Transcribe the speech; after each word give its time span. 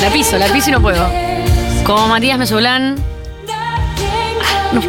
La 0.00 0.10
piso, 0.10 0.38
la 0.38 0.46
piso 0.46 0.70
y 0.70 0.72
no 0.72 0.80
puedo. 0.80 1.06
Como 1.84 2.08
Matías 2.08 2.38
Mesolán. 2.38 2.96
Ah, 3.50 4.70
no. 4.72 4.80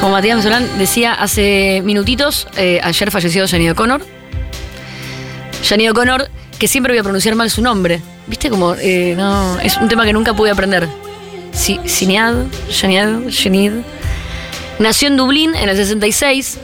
Como 0.00 0.12
Matías 0.12 0.36
Mesolán 0.38 0.78
decía 0.78 1.12
hace 1.12 1.82
minutitos, 1.84 2.48
eh, 2.56 2.80
ayer 2.82 3.10
falleció 3.10 3.46
Janine 3.46 3.72
O'Connor. 3.72 4.00
Janine 5.68 5.90
O'Connor, 5.90 6.30
que 6.58 6.66
siempre 6.66 6.94
voy 6.94 7.00
a 7.00 7.02
pronunciar 7.02 7.34
mal 7.34 7.50
su 7.50 7.60
nombre. 7.60 8.00
¿Viste 8.26 8.48
como 8.48 8.74
eh, 8.74 9.14
no, 9.16 9.58
es 9.60 9.76
un 9.76 9.88
tema 9.88 10.06
que 10.06 10.14
nunca 10.14 10.32
pude 10.32 10.50
aprender? 10.50 10.88
Si, 11.52 11.78
Sinead, 11.84 12.46
Janid. 12.70 13.72
Nació 14.78 15.08
en 15.08 15.16
Dublín 15.18 15.54
en 15.54 15.68
el 15.68 15.76
66. 15.76 16.58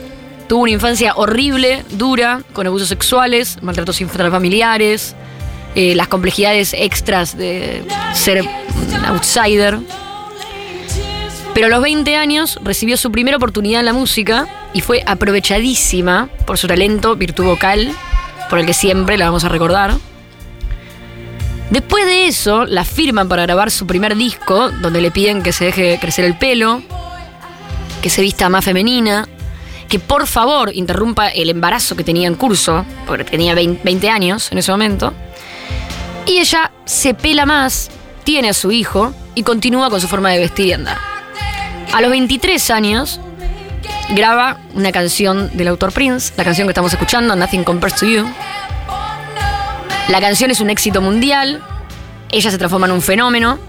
Tuvo 0.47 0.63
una 0.63 0.71
infancia 0.71 1.13
horrible, 1.15 1.83
dura, 1.91 2.41
con 2.53 2.65
abusos 2.65 2.89
sexuales, 2.89 3.57
maltratos 3.61 4.01
intrafamiliares, 4.01 5.15
eh, 5.75 5.95
las 5.95 6.07
complejidades 6.07 6.73
extras 6.73 7.37
de 7.37 7.83
ser 8.13 8.43
outsider. 9.07 9.79
Pero 11.53 11.67
a 11.67 11.69
los 11.69 11.81
20 11.81 12.15
años 12.15 12.59
recibió 12.63 12.97
su 12.97 13.11
primera 13.11 13.37
oportunidad 13.37 13.79
en 13.79 13.85
la 13.85 13.93
música 13.93 14.47
y 14.73 14.81
fue 14.81 15.03
aprovechadísima 15.05 16.29
por 16.45 16.57
su 16.57 16.67
talento, 16.67 17.15
virtud 17.15 17.45
vocal, 17.45 17.91
por 18.49 18.59
el 18.59 18.65
que 18.65 18.73
siempre 18.73 19.17
la 19.17 19.25
vamos 19.25 19.43
a 19.43 19.49
recordar. 19.49 19.93
Después 21.69 22.05
de 22.05 22.27
eso, 22.27 22.65
la 22.65 22.85
firman 22.85 23.27
para 23.29 23.43
grabar 23.43 23.71
su 23.71 23.87
primer 23.87 24.15
disco, 24.15 24.69
donde 24.69 25.01
le 25.01 25.11
piden 25.11 25.41
que 25.41 25.53
se 25.53 25.65
deje 25.65 25.97
crecer 25.99 26.25
el 26.25 26.37
pelo, 26.37 26.83
que 28.01 28.09
se 28.09 28.21
vista 28.21 28.49
más 28.49 28.65
femenina, 28.65 29.27
que 29.87 29.99
por 29.99 30.27
favor 30.27 30.71
interrumpa 30.73 31.29
el 31.29 31.49
embarazo 31.49 31.95
que 31.95 32.03
tenía 32.03 32.27
en 32.27 32.35
curso, 32.35 32.85
porque 33.07 33.23
tenía 33.23 33.55
20 33.55 34.09
años 34.09 34.51
en 34.51 34.57
ese 34.57 34.71
momento. 34.71 35.13
Y 36.25 36.39
ella 36.39 36.71
se 36.85 37.13
pela 37.13 37.45
más, 37.45 37.89
tiene 38.23 38.49
a 38.49 38.53
su 38.53 38.71
hijo 38.71 39.13
y 39.35 39.43
continúa 39.43 39.89
con 39.89 39.99
su 39.99 40.07
forma 40.07 40.29
de 40.29 40.39
vestir 40.39 40.67
y 40.67 40.73
andar. 40.73 40.97
A 41.91 42.01
los 42.01 42.09
23 42.09 42.71
años 42.71 43.19
graba 44.09 44.57
una 44.73 44.91
canción 44.91 45.55
del 45.55 45.67
autor 45.67 45.91
Prince, 45.91 46.33
la 46.37 46.43
canción 46.43 46.67
que 46.67 46.71
estamos 46.71 46.93
escuchando, 46.93 47.35
Nothing 47.35 47.63
Compares 47.63 47.99
to 47.99 48.05
You. 48.05 48.25
La 50.09 50.19
canción 50.19 50.51
es 50.51 50.59
un 50.59 50.69
éxito 50.69 51.01
mundial, 51.01 51.61
ella 52.31 52.51
se 52.51 52.57
transforma 52.57 52.87
en 52.87 52.93
un 52.93 53.01
fenómeno. 53.01 53.59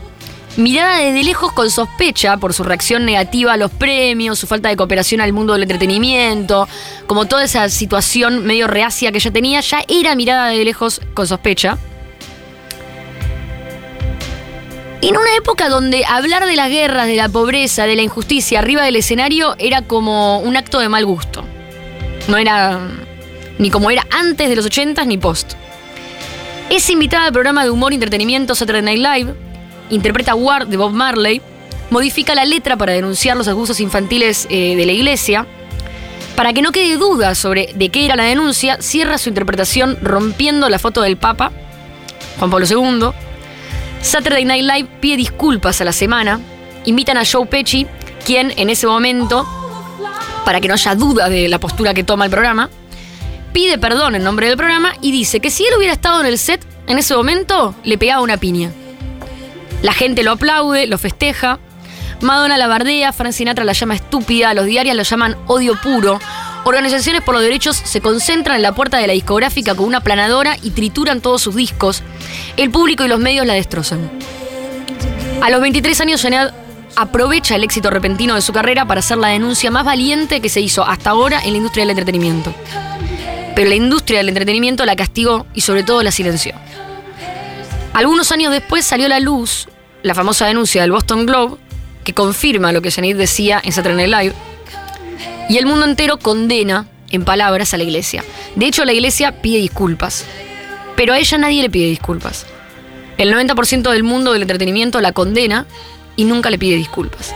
Mirada 0.57 0.99
desde 0.99 1.25
lejos 1.25 1.53
con 1.53 1.69
sospecha 1.69 2.37
por 2.37 2.55
su 2.55 2.63
reacción 2.63 3.05
negativa 3.05 3.55
a 3.55 3.57
los 3.57 3.73
premios, 3.73 4.39
su 4.39 4.47
falta 4.47 4.69
de 4.69 4.77
cooperación 4.77 5.21
al 5.21 5.33
mundo 5.33 5.53
del 5.53 5.63
entretenimiento, 5.63 6.69
como 7.09 7.27
toda 7.27 7.43
esa 7.43 7.69
situación 7.69 8.47
medio 8.47 8.69
reacia 8.69 9.11
que 9.11 9.19
ella 9.19 9.33
tenía, 9.33 9.61
ya 9.61 9.83
era 9.89 10.15
mirada 10.15 10.47
de 10.49 10.65
lejos 10.65 11.01
con 11.15 11.27
sospecha. 11.27 11.77
En 15.07 15.19
una 15.19 15.37
época 15.37 15.69
donde 15.69 16.07
hablar 16.07 16.47
de 16.47 16.57
las 16.57 16.71
guerras, 16.71 17.07
de 17.07 17.17
la 17.17 17.29
pobreza, 17.29 17.85
de 17.85 17.95
la 17.95 18.01
injusticia 18.01 18.61
arriba 18.61 18.85
del 18.85 18.97
escenario 18.97 19.55
era 19.59 19.83
como 19.83 20.39
un 20.39 20.57
acto 20.57 20.81
de 20.81 20.89
mal 20.89 21.05
gusto. 21.05 21.45
No 22.27 22.39
era 22.39 22.81
ni 23.59 23.69
como 23.69 23.91
era 23.91 24.07
antes 24.11 24.49
de 24.49 24.57
los 24.57 24.65
80 24.65 25.05
ni 25.05 25.19
post. 25.19 25.57
Es 26.71 26.89
invitada 26.89 27.27
al 27.27 27.35
programa 27.35 27.65
de 27.65 27.69
humor 27.69 27.93
y 27.93 27.97
entretenimiento 27.97 28.55
Saturday 28.55 28.81
Night 28.81 28.99
Live, 28.99 29.35
interpreta 29.91 30.35
Ward 30.35 30.69
de 30.69 30.79
Bob 30.79 30.93
Marley, 30.93 31.43
modifica 31.91 32.35
la 32.35 32.47
letra 32.47 32.79
para 32.79 32.95
denunciar 32.95 33.37
los 33.37 33.47
abusos 33.47 33.81
infantiles 33.81 34.47
eh, 34.49 34.75
de 34.75 34.87
la 34.87 34.93
iglesia. 34.93 35.47
Para 36.35 36.55
que 36.55 36.63
no 36.63 36.73
quede 36.73 36.97
duda 36.97 37.35
sobre 37.35 37.69
de 37.75 37.91
qué 37.91 38.07
era 38.07 38.17
la 38.17 38.25
denuncia, 38.25 38.81
cierra 38.81 39.19
su 39.19 39.29
interpretación 39.29 39.99
rompiendo 40.01 40.71
la 40.71 40.79
foto 40.79 41.03
del 41.03 41.19
Papa, 41.19 41.53
Juan 42.39 42.51
Pablo 42.51 42.67
II, 42.67 43.11
Saturday 44.05 44.45
Night 44.45 44.65
Live 44.65 44.89
pide 45.01 45.17
disculpas 45.17 45.81
a 45.81 45.85
la 45.85 45.93
semana. 45.93 46.39
Invitan 46.85 47.17
a 47.17 47.25
Joe 47.25 47.47
Pesci, 47.47 47.87
quien 48.27 48.53
en 48.59 48.69
ese 48.69 48.87
momento, 48.87 49.47
para 50.45 50.61
que 50.61 50.69
no 50.69 50.75
haya 50.75 50.95
duda 50.95 51.31
de 51.31 51.49
la 51.49 51.59
postura 51.59 51.95
que 51.95 52.05
toma 52.05 52.27
el 52.27 52.31
programa, 52.31 52.69
pide 53.55 53.79
perdón 53.79 54.15
en 54.15 54.23
nombre 54.23 54.47
del 54.47 54.59
programa 54.59 54.93
y 55.01 55.11
dice 55.11 55.41
que 55.41 55.51
si 55.51 55.65
él 55.65 55.73
hubiera 55.79 55.95
estado 55.95 56.21
en 56.21 56.27
el 56.27 56.37
set 56.37 56.61
en 56.87 56.99
ese 56.99 57.17
momento, 57.17 57.75
le 57.83 57.97
pegaba 57.97 58.21
una 58.21 58.37
piña. 58.37 58.71
La 59.81 59.95
gente 59.95 60.23
lo 60.23 60.33
aplaude, 60.33 60.87
lo 60.87 60.99
festeja. 60.99 61.59
Madonna 62.21 62.59
la 62.59 62.67
bardea, 62.67 63.11
Frank 63.15 63.33
Sinatra 63.33 63.65
la 63.65 63.73
llama 63.73 63.95
estúpida, 63.95 64.53
los 64.53 64.67
diarios 64.67 64.97
lo 64.97 65.03
llaman 65.03 65.35
odio 65.47 65.81
puro. 65.83 66.21
Organizaciones 66.65 67.23
por 67.23 67.35
los 67.35 67.43
derechos 67.43 67.77
se 67.77 68.01
concentran 68.01 68.57
en 68.57 68.63
la 68.63 68.75
puerta 68.75 68.97
de 68.97 69.07
la 69.07 69.13
discográfica 69.13 69.75
con 69.75 69.85
una 69.85 70.01
planadora 70.01 70.57
y 70.63 70.71
trituran 70.71 71.21
todos 71.21 71.43
sus 71.43 71.55
discos. 71.55 72.03
El 72.57 72.71
público 72.71 73.05
y 73.05 73.09
los 73.09 73.21
medios 73.21 73.47
la 73.47 73.53
destrozan. 73.53 74.11
A 75.43 75.51
los 75.51 75.61
23 75.61 76.01
años, 76.01 76.23
Janet 76.23 76.55
aprovecha 76.97 77.57
el 77.57 77.65
éxito 77.65 77.91
repentino 77.91 78.35
de 78.35 78.41
su 78.41 78.55
carrera 78.55 78.87
para 78.87 79.01
hacer 79.01 79.19
la 79.19 79.29
denuncia 79.29 79.71
más 79.71 79.85
valiente 79.85 80.41
que 80.41 80.49
se 80.49 80.63
hizo 80.63 80.87
hasta 80.87 81.11
ahora 81.11 81.41
en 81.45 81.53
la 81.53 81.59
industria 81.59 81.83
del 81.83 81.91
entretenimiento. 81.91 82.55
Pero 83.55 83.69
la 83.69 83.75
industria 83.75 84.19
del 84.21 84.31
entretenimiento 84.31 84.87
la 84.87 84.97
castigó 84.97 85.47
y 85.53 85.61
sobre 85.61 85.83
todo 85.83 86.03
la 86.03 86.13
silenció. 86.13 86.55
Algunos 87.93 88.33
años 88.33 88.53
después 88.53 88.87
salió 88.87 89.07
a 89.07 89.11
la 89.11 89.21
luz 89.21 89.69
la 90.03 90.15
famosa 90.15 90.47
denuncia 90.47 90.81
del 90.81 90.93
Boston 90.93 91.27
Globe 91.27 91.59
que 92.05 92.15
confirma 92.15 92.73
lo 92.73 92.81
que 92.81 92.91
Janet 92.91 93.19
decía 93.19 93.61
en 93.63 93.73
Saturday 93.73 94.09
Night 94.09 94.23
Live 94.23 94.54
y 95.49 95.59
el 95.59 95.67
mundo 95.67 95.85
entero 95.87 96.19
condena 96.19 96.89
en 97.11 97.25
palabras 97.25 97.75
a 97.75 97.77
la 97.77 97.85
iglesia. 97.85 98.25
De 98.57 98.67
hecho, 98.67 98.85
la 98.85 98.93
iglesia 98.93 99.41
pide 99.41 99.59
disculpas. 99.59 100.25
Pero 100.97 101.13
a 101.13 101.19
ella 101.19 101.39
nadie 101.39 101.63
le 101.63 101.71
pide 101.71 101.87
disculpas. 101.87 102.47
El 103.19 103.33
90% 103.33 103.91
del 103.91 104.03
mundo 104.03 104.33
del 104.33 104.43
entretenimiento 104.43 105.01
la 105.01 105.13
condena 105.13 105.67
y 106.17 106.25
nunca 106.25 106.51
le 106.51 106.59
pide 106.59 106.77
disculpas. 106.77 107.35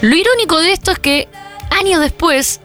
Lo 0.00 0.14
irónico 0.14 0.58
de 0.58 0.72
esto 0.72 0.90
es 0.90 0.98
que 0.98 1.28
años 1.70 2.00
después, 2.00 2.60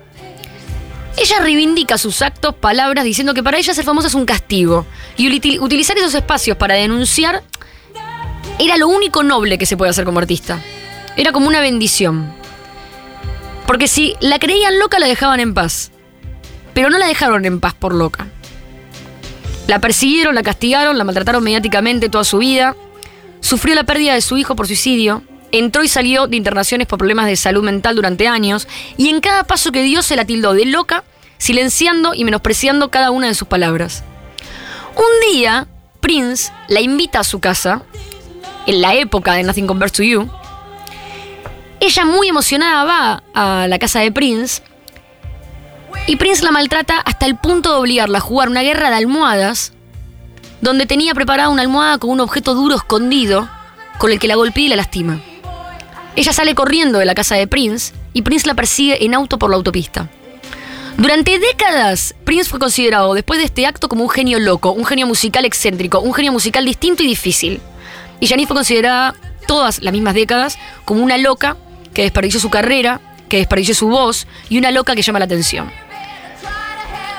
ella 1.17 1.39
reivindica 1.39 1.97
sus 1.97 2.21
actos, 2.21 2.55
palabras, 2.55 3.05
diciendo 3.05 3.33
que 3.33 3.43
para 3.43 3.57
ella 3.57 3.73
ser 3.73 3.85
famosa 3.85 4.07
es 4.07 4.15
un 4.15 4.25
castigo. 4.25 4.85
Y 5.17 5.59
utilizar 5.59 5.97
esos 5.97 6.15
espacios 6.15 6.57
para 6.57 6.75
denunciar 6.75 7.43
era 8.59 8.77
lo 8.77 8.87
único 8.87 9.23
noble 9.23 9.57
que 9.57 9.65
se 9.65 9.77
puede 9.77 9.91
hacer 9.91 10.05
como 10.05 10.19
artista. 10.19 10.59
Era 11.15 11.31
como 11.31 11.47
una 11.47 11.61
bendición. 11.61 12.40
Porque 13.65 13.87
si 13.87 14.15
la 14.19 14.39
creían 14.39 14.79
loca, 14.79 14.99
la 14.99 15.07
dejaban 15.07 15.39
en 15.39 15.53
paz. 15.53 15.91
Pero 16.73 16.89
no 16.89 16.97
la 16.97 17.07
dejaron 17.07 17.45
en 17.45 17.59
paz 17.59 17.73
por 17.73 17.93
loca. 17.93 18.27
La 19.67 19.79
persiguieron, 19.79 20.35
la 20.35 20.43
castigaron, 20.43 20.97
la 20.97 21.03
maltrataron 21.03 21.43
mediáticamente 21.43 22.09
toda 22.09 22.23
su 22.23 22.39
vida. 22.39 22.75
Sufrió 23.39 23.75
la 23.75 23.85
pérdida 23.85 24.13
de 24.13 24.21
su 24.21 24.37
hijo 24.37 24.55
por 24.55 24.67
suicidio. 24.67 25.23
Entró 25.51 25.83
y 25.83 25.87
salió 25.87 26.27
de 26.27 26.37
internaciones 26.37 26.87
por 26.87 26.99
problemas 26.99 27.25
de 27.27 27.35
salud 27.35 27.63
mental 27.63 27.95
durante 27.95 28.27
años. 28.27 28.67
Y 28.97 29.09
en 29.09 29.21
cada 29.21 29.43
paso 29.43 29.71
que 29.71 29.83
dio 29.83 30.01
se 30.01 30.15
la 30.15 30.25
tildó 30.25 30.53
de 30.53 30.65
loca, 30.65 31.03
silenciando 31.37 32.13
y 32.13 32.23
menospreciando 32.23 32.91
cada 32.91 33.11
una 33.11 33.27
de 33.27 33.35
sus 33.35 33.47
palabras. 33.47 34.03
Un 34.95 35.31
día, 35.33 35.67
Prince 35.99 36.51
la 36.67 36.81
invita 36.81 37.19
a 37.19 37.23
su 37.23 37.39
casa, 37.39 37.83
en 38.65 38.81
la 38.81 38.95
época 38.95 39.33
de 39.33 39.43
Nothing 39.43 39.67
Compares 39.67 39.93
to 39.93 40.03
You, 40.03 40.29
ella 41.81 42.05
muy 42.05 42.27
emocionada 42.27 42.83
va 42.83 43.23
a 43.33 43.67
la 43.67 43.79
casa 43.79 43.99
de 43.99 44.11
Prince 44.11 44.61
y 46.05 46.15
Prince 46.15 46.43
la 46.43 46.51
maltrata 46.51 46.99
hasta 46.99 47.25
el 47.25 47.35
punto 47.35 47.71
de 47.71 47.79
obligarla 47.79 48.19
a 48.19 48.21
jugar 48.21 48.49
una 48.49 48.61
guerra 48.61 48.91
de 48.91 48.97
almohadas 48.97 49.73
donde 50.61 50.85
tenía 50.85 51.15
preparada 51.15 51.49
una 51.49 51.63
almohada 51.63 51.97
con 51.97 52.11
un 52.11 52.19
objeto 52.19 52.53
duro 52.53 52.75
escondido 52.75 53.49
con 53.97 54.11
el 54.11 54.19
que 54.19 54.27
la 54.27 54.35
golpea 54.35 54.65
y 54.65 54.67
la 54.67 54.75
lastima. 54.75 55.21
Ella 56.15 56.33
sale 56.33 56.53
corriendo 56.53 56.99
de 56.99 57.05
la 57.05 57.15
casa 57.15 57.35
de 57.35 57.47
Prince 57.47 57.93
y 58.13 58.21
Prince 58.21 58.47
la 58.47 58.53
persigue 58.53 59.03
en 59.03 59.15
auto 59.15 59.39
por 59.39 59.49
la 59.49 59.55
autopista. 59.55 60.07
Durante 60.97 61.39
décadas, 61.39 62.13
Prince 62.25 62.47
fue 62.47 62.59
considerado 62.59 63.15
después 63.15 63.39
de 63.39 63.45
este 63.45 63.65
acto 63.65 63.89
como 63.89 64.03
un 64.03 64.09
genio 64.09 64.37
loco, 64.37 64.71
un 64.71 64.85
genio 64.85 65.07
musical 65.07 65.45
excéntrico, 65.45 65.99
un 65.99 66.13
genio 66.13 66.31
musical 66.31 66.63
distinto 66.63 67.01
y 67.01 67.07
difícil. 67.07 67.59
Y 68.19 68.27
Janice 68.27 68.47
fue 68.47 68.55
considerada 68.55 69.15
todas 69.47 69.81
las 69.81 69.93
mismas 69.93 70.13
décadas 70.13 70.59
como 70.85 71.01
una 71.01 71.17
loca 71.17 71.57
que 71.93 72.03
desperdició 72.03 72.39
su 72.39 72.49
carrera, 72.49 73.01
que 73.29 73.37
desperdició 73.37 73.75
su 73.75 73.87
voz 73.87 74.27
y 74.49 74.57
una 74.57 74.71
loca 74.71 74.95
que 74.95 75.01
llama 75.01 75.19
la 75.19 75.25
atención. 75.25 75.71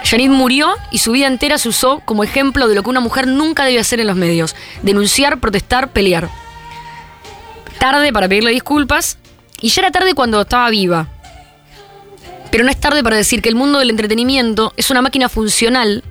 Janine 0.04 0.34
murió 0.34 0.74
y 0.90 0.98
su 0.98 1.12
vida 1.12 1.26
entera 1.26 1.58
se 1.58 1.68
usó 1.68 2.00
como 2.04 2.24
ejemplo 2.24 2.68
de 2.68 2.74
lo 2.74 2.82
que 2.82 2.90
una 2.90 3.00
mujer 3.00 3.26
nunca 3.26 3.64
debe 3.64 3.80
hacer 3.80 4.00
en 4.00 4.08
los 4.08 4.16
medios, 4.16 4.54
denunciar, 4.82 5.38
protestar, 5.40 5.90
pelear. 5.90 6.28
Tarde 7.78 8.12
para 8.12 8.28
pedirle 8.28 8.50
disculpas 8.50 9.18
y 9.60 9.68
ya 9.68 9.82
era 9.82 9.90
tarde 9.90 10.14
cuando 10.14 10.40
estaba 10.40 10.68
viva. 10.70 11.08
Pero 12.50 12.64
no 12.64 12.70
es 12.70 12.78
tarde 12.78 13.02
para 13.02 13.16
decir 13.16 13.40
que 13.40 13.48
el 13.48 13.54
mundo 13.54 13.78
del 13.78 13.90
entretenimiento 13.90 14.74
es 14.76 14.90
una 14.90 15.00
máquina 15.00 15.28
funcional 15.28 16.04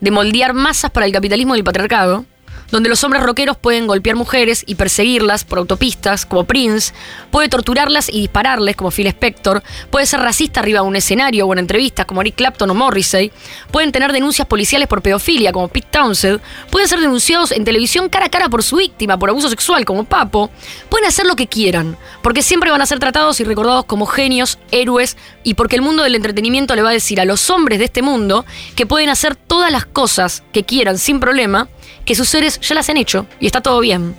de 0.00 0.10
moldear 0.10 0.52
masas 0.52 0.90
para 0.90 1.06
el 1.06 1.12
capitalismo 1.12 1.54
y 1.54 1.58
el 1.58 1.64
patriarcado, 1.64 2.26
donde 2.70 2.88
los 2.88 3.02
hombres 3.04 3.22
rockeros 3.22 3.56
pueden 3.56 3.86
golpear 3.86 4.16
mujeres 4.16 4.64
y 4.66 4.74
perseguirlas 4.74 5.44
por 5.44 5.58
autopistas, 5.58 6.26
como 6.26 6.44
Prince, 6.44 6.92
puede 7.30 7.48
torturarlas 7.48 8.08
y 8.08 8.20
dispararles, 8.20 8.76
como 8.76 8.90
Phil 8.90 9.06
Spector, 9.06 9.62
puede 9.90 10.06
ser 10.06 10.20
racista 10.20 10.60
arriba 10.60 10.80
de 10.80 10.86
un 10.86 10.96
escenario 10.96 11.46
o 11.46 11.52
en 11.52 11.60
entrevistas, 11.60 12.06
como 12.06 12.20
Eric 12.20 12.36
Clapton 12.36 12.70
o 12.70 12.74
Morrissey, 12.74 13.32
pueden 13.70 13.92
tener 13.92 14.12
denuncias 14.12 14.46
policiales 14.46 14.88
por 14.88 15.02
pedofilia, 15.02 15.52
como 15.52 15.68
Pete 15.68 15.88
Townsend, 15.90 16.40
pueden 16.70 16.88
ser 16.88 17.00
denunciados 17.00 17.52
en 17.52 17.64
televisión 17.64 18.08
cara 18.08 18.26
a 18.26 18.30
cara 18.30 18.48
por 18.48 18.62
su 18.62 18.76
víctima, 18.76 19.18
por 19.18 19.30
abuso 19.30 19.48
sexual, 19.48 19.84
como 19.84 20.04
Papo, 20.04 20.50
pueden 20.88 21.06
hacer 21.06 21.26
lo 21.26 21.36
que 21.36 21.46
quieran, 21.46 21.96
porque 22.22 22.42
siempre 22.42 22.70
van 22.70 22.82
a 22.82 22.86
ser 22.86 22.98
tratados 22.98 23.40
y 23.40 23.44
recordados 23.44 23.84
como 23.84 24.06
genios, 24.06 24.58
héroes, 24.70 25.16
y 25.42 25.54
porque 25.54 25.76
el 25.76 25.82
mundo 25.82 26.02
del 26.02 26.14
entretenimiento 26.14 26.74
le 26.74 26.82
va 26.82 26.90
a 26.90 26.92
decir 26.92 27.20
a 27.20 27.24
los 27.24 27.50
hombres 27.50 27.78
de 27.78 27.86
este 27.86 28.02
mundo 28.02 28.44
que 28.74 28.86
pueden 28.86 29.08
hacer 29.08 29.36
todas 29.36 29.70
las 29.70 29.86
cosas 29.86 30.42
que 30.52 30.64
quieran 30.64 30.98
sin 30.98 31.20
problema, 31.20 31.68
que 32.04 32.14
sus 32.14 32.28
seres 32.28 32.60
ya 32.60 32.74
las 32.74 32.88
han 32.88 32.96
hecho 32.96 33.26
y 33.40 33.46
está 33.46 33.60
todo 33.60 33.80
bien. 33.80 34.14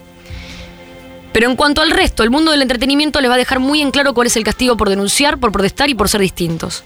Pero 1.33 1.49
en 1.49 1.55
cuanto 1.55 1.81
al 1.81 1.91
resto, 1.91 2.23
el 2.23 2.31
mundo 2.31 2.51
del 2.51 2.61
entretenimiento 2.61 3.21
les 3.21 3.29
va 3.29 3.35
a 3.35 3.37
dejar 3.37 3.59
muy 3.59 3.81
en 3.81 3.91
claro 3.91 4.13
cuál 4.13 4.27
es 4.27 4.35
el 4.35 4.43
castigo 4.43 4.75
por 4.75 4.89
denunciar, 4.89 5.37
por 5.37 5.51
protestar 5.51 5.89
y 5.89 5.93
por 5.93 6.09
ser 6.09 6.21
distintos. 6.21 6.83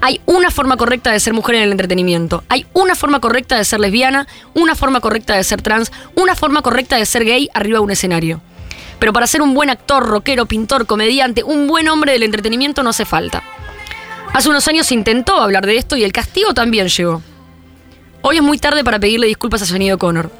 Hay 0.00 0.20
una 0.26 0.50
forma 0.50 0.76
correcta 0.76 1.10
de 1.10 1.20
ser 1.20 1.32
mujer 1.32 1.56
en 1.56 1.62
el 1.62 1.72
entretenimiento. 1.72 2.44
Hay 2.48 2.66
una 2.74 2.94
forma 2.94 3.20
correcta 3.20 3.56
de 3.56 3.64
ser 3.64 3.80
lesbiana, 3.80 4.28
una 4.54 4.74
forma 4.74 5.00
correcta 5.00 5.34
de 5.34 5.42
ser 5.42 5.62
trans, 5.62 5.90
una 6.14 6.36
forma 6.36 6.62
correcta 6.62 6.96
de 6.96 7.06
ser 7.06 7.24
gay 7.24 7.48
arriba 7.54 7.78
de 7.78 7.84
un 7.84 7.90
escenario. 7.90 8.40
Pero 8.98 9.12
para 9.12 9.26
ser 9.26 9.42
un 9.42 9.54
buen 9.54 9.70
actor, 9.70 10.06
rockero, 10.06 10.46
pintor, 10.46 10.86
comediante, 10.86 11.42
un 11.42 11.66
buen 11.66 11.88
hombre 11.88 12.12
del 12.12 12.22
entretenimiento 12.22 12.82
no 12.82 12.90
hace 12.90 13.04
falta. 13.04 13.42
Hace 14.32 14.48
unos 14.48 14.68
años 14.68 14.92
intentó 14.92 15.40
hablar 15.40 15.66
de 15.66 15.76
esto 15.76 15.96
y 15.96 16.04
el 16.04 16.12
castigo 16.12 16.54
también 16.54 16.88
llegó. 16.88 17.22
Hoy 18.28 18.38
es 18.38 18.42
muy 18.42 18.58
tarde 18.58 18.82
para 18.82 18.98
pedirle 18.98 19.28
disculpas 19.28 19.62
a 19.62 19.66
Janine 19.66 19.94
O'Connor, 19.94 20.32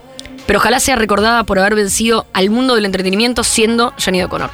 pero 0.44 0.59
ojalá 0.59 0.81
sea 0.81 0.97
recordada 0.97 1.44
por 1.44 1.61
haber 1.61 1.77
vencido 1.77 2.27
al 2.33 2.50
mundo 2.50 2.75
del 2.75 2.85
entretenimiento 2.85 3.44
siendo 3.44 3.94
Janine 3.97 4.25
O'Connor. 4.25 4.50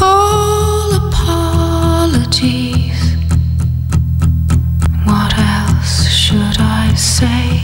All 0.00 0.92
apologies. 0.94 2.36
What 5.04 5.34
else 5.36 6.08
should 6.08 6.60
I 6.60 6.94
say? 6.94 7.60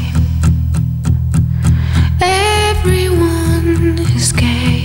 Everyone 2.20 4.00
is 4.16 4.32
gay. 4.32 4.83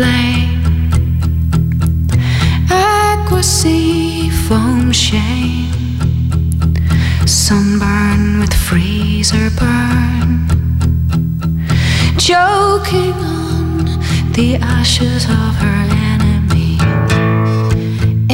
Blame. 0.00 0.62
Aqua 2.70 3.42
foam 4.46 4.92
shame. 4.92 5.98
Sunburn 7.26 8.40
with 8.40 8.54
freezer 8.66 9.48
burn. 9.58 10.30
Choking 12.28 13.18
on 13.42 13.84
the 14.36 14.50
ashes 14.78 15.24
of 15.40 15.52
her 15.64 15.80
enemy. 16.12 16.72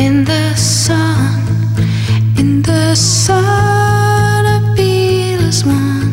In 0.05 0.25
the 0.31 0.47
sun, 0.55 1.41
in 2.41 2.63
the 2.63 2.95
sun, 2.95 4.45
feel 4.77 5.41
as 5.51 5.65
one. 5.65 6.13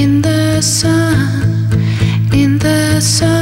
In 0.00 0.22
the 0.22 0.62
sun, 0.62 1.68
in 2.32 2.58
the 2.58 3.00
sun, 3.00 3.39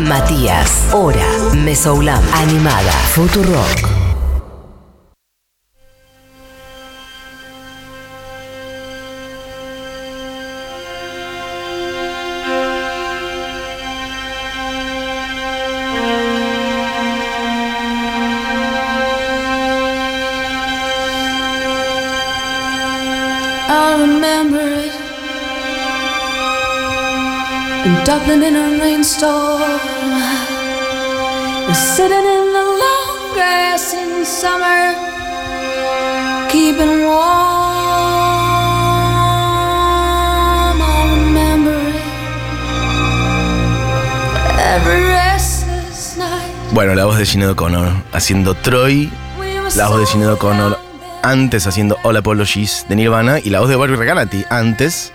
Matías, 0.00 0.92
Hora, 0.92 1.26
Mesoulam, 1.54 2.22
Animada, 2.32 2.92
Futurock. 3.14 3.98
Dublin 28.08 28.42
in 28.42 28.56
a 28.56 28.80
rainstorm. 28.80 29.87
Sitting 31.98 32.14
in 32.14 32.52
the 32.54 32.64
long 32.84 33.34
grass 33.34 33.92
in 33.92 34.24
summer, 34.24 34.94
keeping 36.48 37.02
warm. 37.02 37.18
I 40.80 41.10
remember. 41.10 41.74
Every 44.60 45.02
restless 45.10 46.16
night. 46.16 46.52
Bueno, 46.72 46.94
la 46.94 47.04
voz 47.06 47.18
de 47.18 47.26
Sinead 47.26 47.50
O'Connor 47.50 47.88
haciendo 48.12 48.54
Troy, 48.54 49.10
la 49.74 49.88
voz 49.88 49.98
de 49.98 50.06
Sinead 50.06 50.34
O'Connor 50.34 50.78
antes 51.24 51.66
haciendo 51.66 51.96
All 52.04 52.16
Apologies 52.16 52.86
de 52.88 52.94
Nirvana 52.94 53.40
y 53.40 53.50
la 53.50 53.58
voz 53.58 53.68
de 53.68 53.74
Barbie 53.74 53.96
Regalati 53.96 54.44
antes 54.50 55.12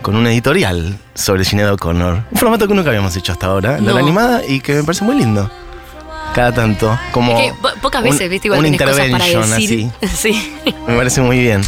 con 0.00 0.14
un 0.14 0.28
editorial 0.28 0.96
sobre 1.14 1.44
Sinead 1.44 1.72
O'Connor. 1.72 2.22
Un 2.30 2.38
formato 2.38 2.68
que 2.68 2.74
nunca 2.74 2.90
habíamos 2.90 3.16
hecho 3.16 3.32
hasta 3.32 3.48
ahora, 3.48 3.80
la 3.80 3.94
No. 3.94 3.98
animada 3.98 4.42
y 4.46 4.60
que 4.60 4.74
me 4.74 4.84
parece 4.84 5.02
muy 5.02 5.16
lindo. 5.16 5.50
Cada 6.34 6.52
tanto, 6.52 6.96
como 7.12 7.36
Es 7.38 7.52
que 7.52 7.58
po- 7.60 7.68
pocas 7.82 8.02
un- 8.04 8.10
veces, 8.10 8.30
viste, 8.30 8.48
igual 8.48 8.64
una 8.64 8.78
cosas 8.78 9.08
para 9.10 9.24
decir. 9.24 9.38
así. 9.38 9.90
Sí. 10.16 10.52
Me 10.86 10.96
parece 10.96 11.20
muy 11.22 11.38
bien. 11.40 11.62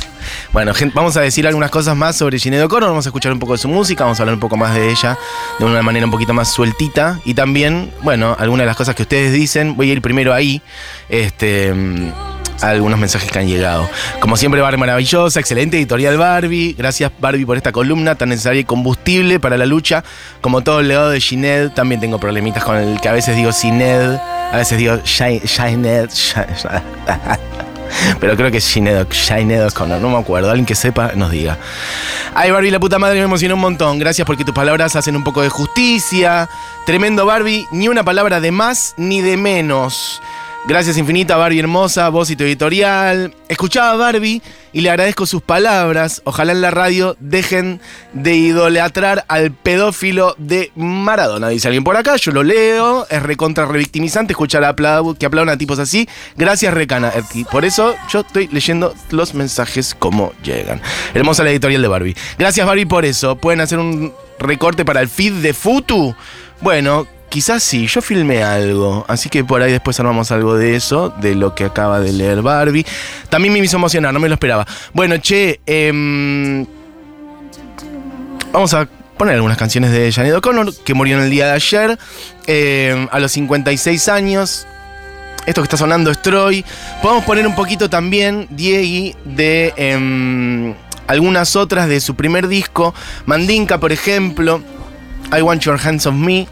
Bueno, 0.53 0.73
gente, 0.73 0.95
vamos 0.95 1.17
a 1.17 1.21
decir 1.21 1.47
algunas 1.47 1.71
cosas 1.71 1.97
más 1.97 2.17
sobre 2.17 2.39
Sinead 2.39 2.63
O'Connor, 2.65 2.91
vamos 2.91 3.05
a 3.07 3.09
escuchar 3.09 3.33
un 3.33 3.39
poco 3.41 3.53
de 3.53 3.59
su 3.59 3.69
música, 3.69 4.05
vamos 4.05 4.21
a 4.21 4.23
hablar 4.23 4.35
un 4.35 4.41
poco 4.41 4.57
más 4.57 4.75
de 4.75 4.91
ella 4.91 5.19
de 5.59 5.65
una 5.65 5.83
manera 5.83 6.07
un 6.07 6.13
poquito 6.13 6.33
más 6.33 6.53
sueltita 6.53 7.19
y 7.25 7.35
también, 7.35 7.93
bueno, 8.03 8.37
algunas 8.39 8.63
de 8.65 8.67
las 8.67 8.77
cosas 8.77 8.95
que 8.95 9.03
ustedes 9.03 9.33
dicen, 9.33 9.77
voy 9.77 9.91
a 9.91 9.93
ir 9.95 10.03
primero 10.03 10.33
ahí. 10.33 10.63
Este, 11.09 11.75
mm, 12.63 12.67
algunos 12.67 12.99
mensajes 12.99 13.31
que 13.31 13.39
han 13.39 13.49
llegado. 13.49 13.89
Como 14.21 14.37
siempre, 14.37 14.61
Barbie 14.61 14.79
maravillosa, 14.79 15.41
excelente 15.41 15.77
editorial 15.77 16.17
Barbie. 16.17 16.75
Gracias 16.77 17.11
Barbie 17.21 17.45
por 17.47 17.57
esta 17.57 17.73
columna 17.73 18.15
tan 18.15 18.29
necesaria 18.31 18.61
y 18.61 18.65
combustible 18.65 19.41
para 19.41 19.57
la 19.57 19.67
lucha. 19.67 20.03
Como 20.41 20.63
todo 20.63 20.81
el 20.81 20.89
legado 20.89 21.11
de 21.11 21.21
Gined, 21.21 21.71
también 21.73 22.01
tengo 22.01 22.19
problemitas 22.19 22.65
con 22.65 22.77
el 22.77 23.01
que 23.01 23.09
a 23.09 23.13
veces 23.13 23.37
digo 23.37 23.53
Gined, 23.53 24.17
a 24.53 24.57
veces 24.57 24.79
digo 24.79 24.97
Shi- 25.05 25.41
Pero 28.21 28.37
creo 28.37 28.51
que 28.51 28.59
es 28.59 28.65
Shined, 28.65 29.07
Shined 29.11 29.67
O'Connor, 29.67 30.01
no 30.01 30.11
me 30.11 30.19
acuerdo. 30.19 30.49
Alguien 30.51 30.67
que 30.67 30.75
sepa 30.75 31.13
nos 31.15 31.31
diga. 31.31 31.59
Ay, 32.35 32.51
Barbie, 32.51 32.71
la 32.71 32.81
puta 32.81 32.99
madre 32.99 33.19
me 33.19 33.25
emocionó 33.25 33.55
un 33.55 33.61
montón. 33.61 33.99
Gracias 33.99 34.27
porque 34.27 34.45
tus 34.45 34.55
palabras 34.55 34.97
hacen 34.97 35.15
un 35.17 35.25
poco 35.25 35.43
de 35.43 35.49
justicia. 35.51 36.49
Tremendo, 36.87 37.27
Barbie. 37.27 37.67
Ni 37.71 37.89
una 37.89 38.03
palabra 38.03 38.41
de 38.41 38.51
más 38.51 38.95
ni 38.97 39.21
de 39.21 39.37
menos. 39.37 40.23
Gracias 40.65 40.97
infinita, 40.97 41.37
Barbie 41.37 41.59
hermosa, 41.59 42.09
voz 42.09 42.31
y 42.31 42.37
tu 42.37 42.45
editorial. 42.45 43.35
Escuchaba 43.49 43.91
a 43.91 43.97
Barbie 43.97 44.41
y 44.73 44.83
le 44.83 44.91
agradezco 44.91 45.27
sus 45.27 45.43
palabras. 45.43 46.23
Ojalá 46.25 46.53
en 46.53 46.61
la 46.61 46.71
radio 46.71 47.17
dejen 47.19 47.81
de 48.13 48.37
idolatrar 48.37 49.25
al 49.27 49.51
pedófilo 49.51 50.37
de 50.39 50.71
Maradona. 50.77 51.49
Dice 51.49 51.67
alguien 51.67 51.83
por 51.83 51.97
acá, 51.97 52.15
yo 52.15 52.31
lo 52.31 52.45
leo. 52.45 53.09
Es 53.11 53.25
recontra 53.25 53.67
revictimizante 53.67 54.35
escuchar 54.35 54.63
a 54.63 54.77
que 55.19 55.27
aplaudan 55.27 55.49
a 55.49 55.59
tipos 55.59 55.81
así. 55.81 56.09
Gracias, 56.37 56.73
Recana. 56.73 57.13
Por 57.51 57.65
eso 57.65 57.97
yo 58.09 58.21
estoy 58.21 58.47
leyendo 58.47 58.95
los 59.11 59.35
mensajes 59.35 59.97
como 59.99 60.33
llegan. 60.45 60.81
Hermosa 61.13 61.43
la 61.43 61.51
editorial 61.51 61.83
de 61.83 61.89
Barbie. 61.89 62.17
Gracias, 62.39 62.65
Barbie, 62.65 62.87
por 62.87 63.05
eso. 63.05 63.35
Pueden 63.35 63.61
hacer 63.61 63.81
un 63.81 64.15
recorte 64.39 64.85
para 64.85 65.01
el 65.01 65.09
feed 65.09 65.33
de 65.43 65.55
Futu. 65.55 66.15
Bueno, 66.61 67.09
quizás 67.33 67.63
sí, 67.63 67.87
yo 67.87 68.03
filmé 68.03 68.43
algo, 68.43 69.07
así 69.09 69.31
que 69.31 69.43
por 69.43 69.63
ahí 69.63 69.73
después 69.73 69.99
armamos 69.99 70.31
algo 70.31 70.55
de 70.55 70.77
eso, 70.77 71.15
de 71.23 71.35
lo 71.35 71.55
que 71.55 71.65
acaba 71.65 71.99
de 71.99 72.13
leer 72.13 72.43
Barbie. 72.43 72.85
También 73.31 73.55
me 73.55 73.59
hizo 73.59 73.79
emocionar, 73.79 74.13
no 74.13 74.21
me 74.21 74.29
lo 74.29 74.35
esperaba. 74.35 74.67
Bueno, 74.93 75.17
che, 75.17 75.59
em, 75.65 76.67
vamos 78.53 78.75
a 78.75 78.87
poner 79.17 79.37
algunas 79.37 79.57
canciones 79.57 79.93
de 79.93 80.13
Janet 80.13 80.35
O'Connor, 80.35 80.75
que 80.85 80.93
murió 80.93 81.17
en 81.17 81.25
el 81.25 81.31
día 81.31 81.47
de 81.47 81.53
ayer, 81.53 81.99
em, 82.47 83.09
a 83.11 83.19
los 83.19 83.33
56 83.33 84.09
años. 84.09 84.67
Esto 85.47 85.63
que 85.63 85.65
está 85.65 85.79
sonando 85.79 86.11
es 86.11 86.21
Troy. 86.21 86.63
Podemos 87.01 87.25
poner 87.25 87.47
un 87.47 87.55
poquito 87.55 87.89
también, 87.89 88.47
Diegui, 88.51 89.17
de 89.25 89.73
em, 89.79 90.75
algunas 91.07 91.57
otras 91.57 91.89
de 91.89 91.99
su 92.01 92.15
primer 92.15 92.47
disco. 92.47 92.95
Mandinka, 93.25 93.81
por 93.81 93.91
ejemplo. 93.91 94.61
I 95.35 95.41
Want 95.41 95.63
Your 95.63 95.81
Hands 95.83 96.05
of 96.05 96.15
Me. 96.15 96.47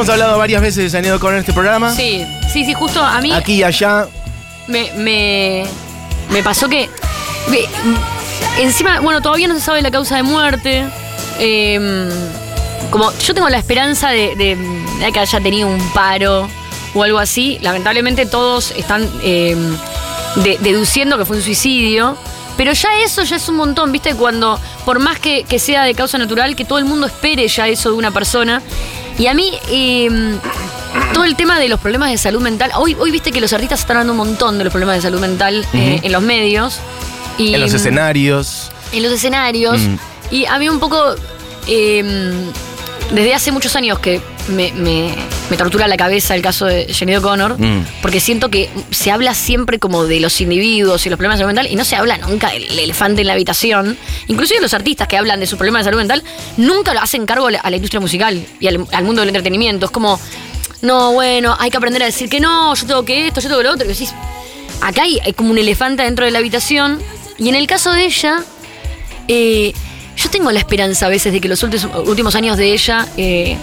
Hemos 0.00 0.08
hablado 0.08 0.38
varias 0.38 0.62
veces 0.62 0.92
de 0.92 1.12
O'Connor 1.12 1.34
en 1.34 1.40
este 1.40 1.52
programa. 1.52 1.94
Sí, 1.94 2.24
sí, 2.50 2.64
sí, 2.64 2.72
justo 2.72 3.02
a 3.02 3.20
mí 3.20 3.32
Aquí 3.34 3.56
y 3.56 3.62
allá. 3.62 4.06
me, 4.66 4.90
me, 4.96 5.66
me 6.30 6.42
pasó 6.42 6.70
que. 6.70 6.88
me- 7.48 7.66
encima, 8.62 9.00
bueno, 9.00 9.20
todavía 9.20 9.46
no 9.46 9.52
se 9.56 9.60
sabe 9.60 9.82
la 9.82 9.90
causa 9.90 10.16
de 10.16 10.22
muerte. 10.22 10.86
Em, 11.38 12.08
como 12.88 13.12
yo 13.18 13.34
tengo 13.34 13.50
la 13.50 13.58
esperanza 13.58 14.08
de, 14.08 14.34
de- 14.36 14.56
de 15.04 15.12
que 15.12 15.20
haya 15.20 15.38
tenido 15.38 15.68
un 15.68 15.86
paro 15.92 16.48
o 16.94 17.02
algo 17.02 17.18
así. 17.18 17.58
Lamentablemente 17.60 18.24
todos 18.24 18.70
están 18.70 19.06
em, 19.22 19.76
de- 20.36 20.56
deduciendo 20.60 21.18
que 21.18 21.26
fue 21.26 21.36
un 21.36 21.42
suicidio. 21.42 22.16
Pero 22.56 22.72
ya 22.72 22.88
eso 23.04 23.22
ya 23.22 23.36
es 23.36 23.46
un 23.50 23.56
montón, 23.56 23.92
¿viste? 23.92 24.14
Cuando, 24.14 24.58
por 24.86 24.98
más 24.98 25.18
que, 25.18 25.44
que 25.44 25.58
sea 25.58 25.84
de 25.84 25.92
causa 25.94 26.16
natural, 26.16 26.56
que 26.56 26.64
todo 26.64 26.78
el 26.78 26.86
mundo 26.86 27.06
espere 27.06 27.46
ya 27.48 27.68
eso 27.68 27.90
de 27.90 27.96
una 27.96 28.10
persona. 28.12 28.62
Y 29.20 29.26
a 29.26 29.34
mí, 29.34 29.52
em, 29.70 30.38
todo 31.12 31.24
el 31.24 31.36
tema 31.36 31.58
de 31.58 31.68
los 31.68 31.78
problemas 31.78 32.10
de 32.10 32.16
salud 32.16 32.40
mental. 32.40 32.70
Hoy, 32.74 32.96
hoy 32.98 33.10
viste 33.10 33.32
que 33.32 33.40
los 33.42 33.52
artistas 33.52 33.80
están 33.80 33.98
hablando 33.98 34.14
un 34.14 34.16
montón 34.28 34.56
de 34.56 34.64
los 34.64 34.70
problemas 34.72 34.96
de 34.96 35.02
salud 35.02 35.20
mental 35.20 35.66
eh, 35.74 36.00
en 36.02 36.10
los 36.10 36.22
medios. 36.22 36.80
Y, 37.36 37.52
En 37.52 37.60
los 37.60 37.74
escenarios. 37.74 38.72
en 38.92 39.02
los 39.02 39.12
escenarios. 39.12 39.78
Mm. 39.78 39.96
Y 40.30 40.46
a 40.46 40.58
mí 40.58 40.70
un 40.70 40.80
poco, 40.80 41.14
eh, 41.66 42.32
desde 43.12 43.34
hace 43.34 43.52
muchos 43.52 43.76
años 43.76 43.98
que 43.98 44.22
me, 44.48 44.72
me- 44.72 45.14
me 45.50 45.56
tortura 45.56 45.88
la 45.88 45.96
cabeza 45.96 46.34
el 46.34 46.42
caso 46.42 46.66
de 46.66 46.86
Jenny 46.92 47.16
O'Connor, 47.16 47.58
Mm. 47.58 47.84
porque 48.02 48.20
siento 48.20 48.48
que 48.48 48.70
se 48.90 49.10
habla 49.10 49.34
siempre 49.34 49.78
como 49.78 50.04
de 50.06 50.20
los 50.20 50.40
individuos 50.40 51.04
y 51.06 51.10
los 51.10 51.16
problemas 51.16 51.38
de 51.38 51.42
salud 51.42 51.54
mental 51.54 51.70
y 51.70 51.76
no 51.76 51.84
se 51.84 51.96
habla 51.96 52.16
nunca 52.18 52.50
del 52.50 52.78
elefante 52.78 53.20
en 53.22 53.26
la 53.26 53.32
habitación. 53.34 53.98
Inclusive 54.28 54.60
los 54.60 54.72
artistas 54.74 55.08
que 55.08 55.16
hablan 55.16 55.40
de 55.40 55.46
sus 55.46 55.58
problemas 55.58 55.80
de 55.80 55.84
salud 55.84 55.98
mental 55.98 56.22
nunca 56.56 56.94
lo 56.94 57.00
hacen 57.00 57.26
cargo 57.26 57.48
a 57.48 57.50
la, 57.70 57.76
industria 57.76 58.00
musical 58.00 58.46
y 58.60 58.66
al, 58.68 58.86
al 58.92 59.04
mundo 59.04 59.20
del 59.22 59.28
entretenimiento. 59.30 59.86
Es 59.86 59.92
como, 59.92 60.20
no, 60.82 61.12
bueno, 61.12 61.56
hay 61.58 61.70
que 61.70 61.76
aprender 61.76 62.02
a 62.02 62.06
decir 62.06 62.28
que 62.28 62.40
no, 62.40 62.74
yo 62.74 62.86
tengo 62.86 63.04
que 63.04 63.26
esto, 63.26 63.40
yo 63.40 63.48
tengo 63.48 63.60
que 63.60 63.64
lo 63.66 63.72
otro. 63.72 63.84
Y 63.86 63.88
decís, 63.88 64.14
acá 64.80 65.02
hay, 65.02 65.18
hay 65.24 65.32
como 65.32 65.50
un 65.50 65.58
elefante 65.58 66.02
dentro 66.02 66.24
de 66.24 66.30
la 66.30 66.38
habitación. 66.38 67.00
Y 67.38 67.48
en 67.48 67.54
el 67.54 67.66
caso 67.66 67.92
de 67.92 68.04
ella, 68.04 68.44
eh, 69.28 69.72
yo 70.16 70.30
tengo 70.30 70.50
la 70.52 70.58
esperanza 70.58 71.06
a 71.06 71.08
veces 71.08 71.32
de 71.32 71.40
que 71.40 71.48
los 71.48 71.62
últimos, 71.62 71.88
últimos 72.06 72.34
años 72.34 72.56
de 72.56 72.72
ella 72.72 73.06
eh, 73.16 73.56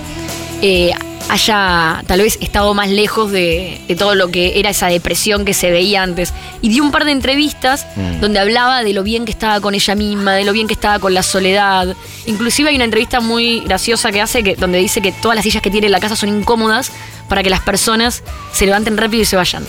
eh, 0.61 0.91
haya 1.29 2.03
tal 2.07 2.21
vez 2.21 2.37
estado 2.41 2.73
más 2.73 2.89
lejos 2.89 3.31
de, 3.31 3.81
de 3.87 3.95
todo 3.95 4.15
lo 4.15 4.29
que 4.29 4.59
era 4.59 4.69
esa 4.69 4.87
depresión 4.87 5.43
que 5.45 5.53
se 5.53 5.71
veía 5.71 6.03
antes. 6.03 6.33
Y 6.61 6.69
dio 6.69 6.83
un 6.83 6.91
par 6.91 7.05
de 7.05 7.11
entrevistas 7.11 7.85
Mm. 7.95 8.21
donde 8.21 8.39
hablaba 8.39 8.83
de 8.83 8.93
lo 8.93 9.03
bien 9.03 9.25
que 9.25 9.31
estaba 9.31 9.59
con 9.59 9.73
ella 9.73 9.95
misma, 9.95 10.33
de 10.33 10.43
lo 10.43 10.53
bien 10.53 10.67
que 10.67 10.73
estaba 10.73 10.99
con 10.99 11.13
la 11.13 11.23
soledad. 11.23 11.95
Inclusive 12.25 12.69
hay 12.69 12.75
una 12.75 12.85
entrevista 12.85 13.19
muy 13.19 13.61
graciosa 13.61 14.11
que 14.11 14.21
hace 14.21 14.43
que, 14.43 14.55
donde 14.55 14.77
dice 14.77 15.01
que 15.01 15.11
todas 15.11 15.35
las 15.35 15.43
sillas 15.43 15.61
que 15.61 15.71
tiene 15.71 15.87
en 15.87 15.91
la 15.91 15.99
casa 15.99 16.15
son 16.15 16.29
incómodas 16.29 16.91
para 17.27 17.43
que 17.43 17.49
las 17.49 17.61
personas 17.61 18.23
se 18.53 18.65
levanten 18.65 18.97
rápido 18.97 19.23
y 19.23 19.25
se 19.25 19.35
vayan. 19.35 19.63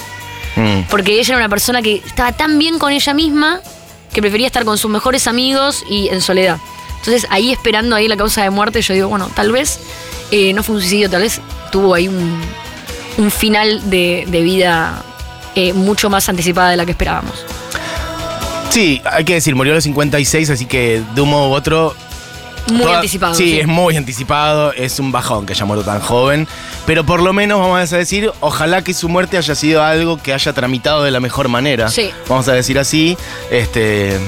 Mm. 0.56 0.82
Porque 0.90 1.18
ella 1.18 1.34
era 1.34 1.38
una 1.38 1.48
persona 1.48 1.82
que 1.82 2.02
estaba 2.06 2.32
tan 2.32 2.58
bien 2.58 2.78
con 2.78 2.92
ella 2.92 3.14
misma 3.14 3.60
que 4.12 4.20
prefería 4.20 4.46
estar 4.46 4.64
con 4.64 4.78
sus 4.78 4.90
mejores 4.90 5.26
amigos 5.26 5.84
y 5.88 6.08
en 6.08 6.20
soledad. 6.20 6.58
Entonces 6.98 7.26
ahí 7.30 7.52
esperando 7.52 7.94
ahí 7.96 8.08
la 8.08 8.16
causa 8.16 8.42
de 8.42 8.50
muerte, 8.50 8.82
yo 8.82 8.94
digo, 8.94 9.08
bueno, 9.08 9.30
tal 9.34 9.52
vez 9.52 9.78
eh, 10.30 10.52
no 10.52 10.62
fue 10.62 10.76
un 10.76 10.80
suicidio, 10.80 11.08
tal 11.10 11.22
vez 11.22 11.40
tuvo 11.72 11.94
ahí 11.94 12.08
un, 12.08 12.40
un 13.18 13.30
final 13.30 13.88
de, 13.90 14.24
de 14.28 14.40
vida 14.42 15.02
eh, 15.54 15.72
mucho 15.72 16.08
más 16.10 16.28
anticipada 16.28 16.70
de 16.70 16.76
la 16.76 16.84
que 16.84 16.92
esperábamos. 16.92 17.44
Sí, 18.70 19.00
hay 19.10 19.24
que 19.24 19.34
decir, 19.34 19.54
murió 19.54 19.72
a 19.72 19.76
los 19.76 19.84
56, 19.84 20.50
así 20.50 20.66
que 20.66 21.02
de 21.14 21.20
un 21.20 21.30
modo 21.30 21.48
u 21.50 21.52
otro. 21.52 21.94
Muy 22.70 22.82
toda- 22.82 22.96
anticipado. 22.96 23.34
Sí, 23.34 23.58
es 23.58 23.66
muy 23.66 23.96
anticipado. 23.96 24.72
Es 24.74 25.00
un 25.00 25.10
bajón 25.10 25.46
que 25.46 25.54
haya 25.54 25.64
muerto 25.64 25.84
tan 25.86 26.00
joven. 26.00 26.46
Pero 26.84 27.04
por 27.04 27.22
lo 27.22 27.32
menos 27.32 27.58
vamos 27.60 27.92
a 27.92 27.96
decir, 27.96 28.30
ojalá 28.40 28.84
que 28.84 28.92
su 28.92 29.08
muerte 29.08 29.38
haya 29.38 29.54
sido 29.54 29.82
algo 29.82 30.18
que 30.22 30.34
haya 30.34 30.52
tramitado 30.52 31.02
de 31.02 31.10
la 31.10 31.18
mejor 31.20 31.48
manera. 31.48 31.88
Sí. 31.88 32.10
Vamos 32.28 32.46
a 32.48 32.52
decir 32.52 32.78
así. 32.78 33.16
Este. 33.50 34.18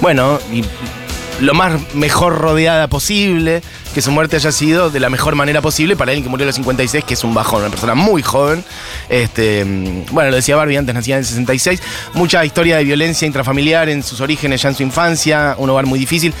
Bueno, 0.00 0.38
y 0.52 0.64
lo 1.40 1.54
más 1.54 1.92
mejor 1.94 2.38
rodeada 2.38 2.86
posible. 2.86 3.62
Que 3.94 4.00
su 4.02 4.10
muerte 4.10 4.36
haya 4.36 4.52
sido 4.52 4.90
de 4.90 5.00
la 5.00 5.10
mejor 5.10 5.34
manera 5.34 5.60
posible 5.60 5.96
para 5.96 6.10
alguien 6.10 6.24
que 6.24 6.30
murió 6.30 6.44
a 6.44 6.46
los 6.46 6.56
56, 6.56 7.04
que 7.04 7.14
es 7.14 7.24
un 7.24 7.34
bajón, 7.34 7.60
una 7.60 7.70
persona 7.70 7.94
muy 7.94 8.22
joven. 8.22 8.64
Este, 9.08 9.64
mm, 9.64 10.06
bueno, 10.12 10.30
lo 10.30 10.36
decía 10.36 10.56
Barbie 10.56 10.78
antes, 10.78 10.94
nacida 10.94 11.16
en 11.16 11.20
el 11.20 11.26
66. 11.26 11.82
Mucha 12.14 12.44
historia 12.44 12.76
de 12.78 12.84
violencia 12.84 13.26
intrafamiliar 13.26 13.88
en 13.88 14.02
sus 14.02 14.20
orígenes, 14.20 14.62
ya 14.62 14.70
en 14.70 14.74
su 14.74 14.82
infancia, 14.82 15.54
un 15.58 15.70
hogar 15.70 15.86
muy 15.86 15.98
difícil 15.98 16.32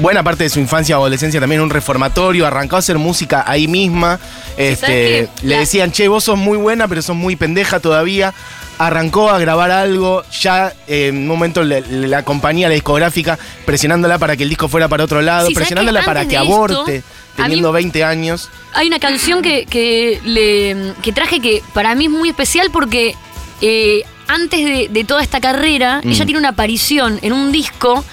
buena 0.00 0.22
parte 0.22 0.44
de 0.44 0.50
su 0.50 0.60
infancia 0.60 0.98
o 0.98 1.02
adolescencia 1.02 1.40
también 1.40 1.60
en 1.60 1.64
un 1.64 1.70
reformatorio, 1.70 2.46
arrancó 2.46 2.76
a 2.76 2.78
hacer 2.80 2.98
música 2.98 3.44
ahí 3.46 3.68
misma. 3.68 4.18
Este, 4.56 5.28
le 5.42 5.58
decían, 5.58 5.92
che, 5.92 6.08
vos 6.08 6.24
sos 6.24 6.38
muy 6.38 6.58
buena, 6.58 6.88
pero 6.88 7.02
sos 7.02 7.16
muy 7.16 7.36
pendeja 7.36 7.80
todavía. 7.80 8.34
Arrancó 8.78 9.30
a 9.30 9.38
grabar 9.38 9.70
algo, 9.70 10.24
ya 10.40 10.72
eh, 10.88 11.08
en 11.08 11.16
un 11.18 11.26
momento 11.28 11.62
la 11.62 12.22
compañía, 12.24 12.68
la 12.68 12.74
discográfica, 12.74 13.38
presionándola 13.64 14.18
para 14.18 14.36
que 14.36 14.42
el 14.42 14.48
disco 14.48 14.68
fuera 14.68 14.88
para 14.88 15.04
otro 15.04 15.22
lado, 15.22 15.46
Sí, 15.46 15.54
¿sabes 15.54 15.68
presionándola 15.68 16.04
para 16.04 16.26
que 16.26 16.34
esto, 16.34 16.44
aborte, 16.46 16.96
a 17.36 17.42
mí- 17.42 17.44
teniendo 17.44 17.70
20 17.72 18.02
años. 18.04 18.50
Hay 18.72 18.88
una 18.88 18.98
canción 18.98 19.42
que, 19.42 19.66
que, 19.66 20.20
le, 20.24 20.92
que 21.02 21.12
traje 21.12 21.38
que 21.40 21.62
para 21.72 21.94
mí 21.94 22.06
es 22.06 22.10
muy 22.10 22.28
especial 22.28 22.70
porque 22.72 23.14
eh, 23.60 24.02
antes 24.26 24.64
de, 24.64 24.88
de 24.90 25.04
toda 25.04 25.22
esta 25.22 25.40
carrera, 25.40 26.00
Mm. 26.02 26.10
ella 26.10 26.24
tiene 26.24 26.38
una 26.40 26.48
aparición 26.50 27.20
en 27.22 27.32
un 27.32 27.52
disco 27.52 28.04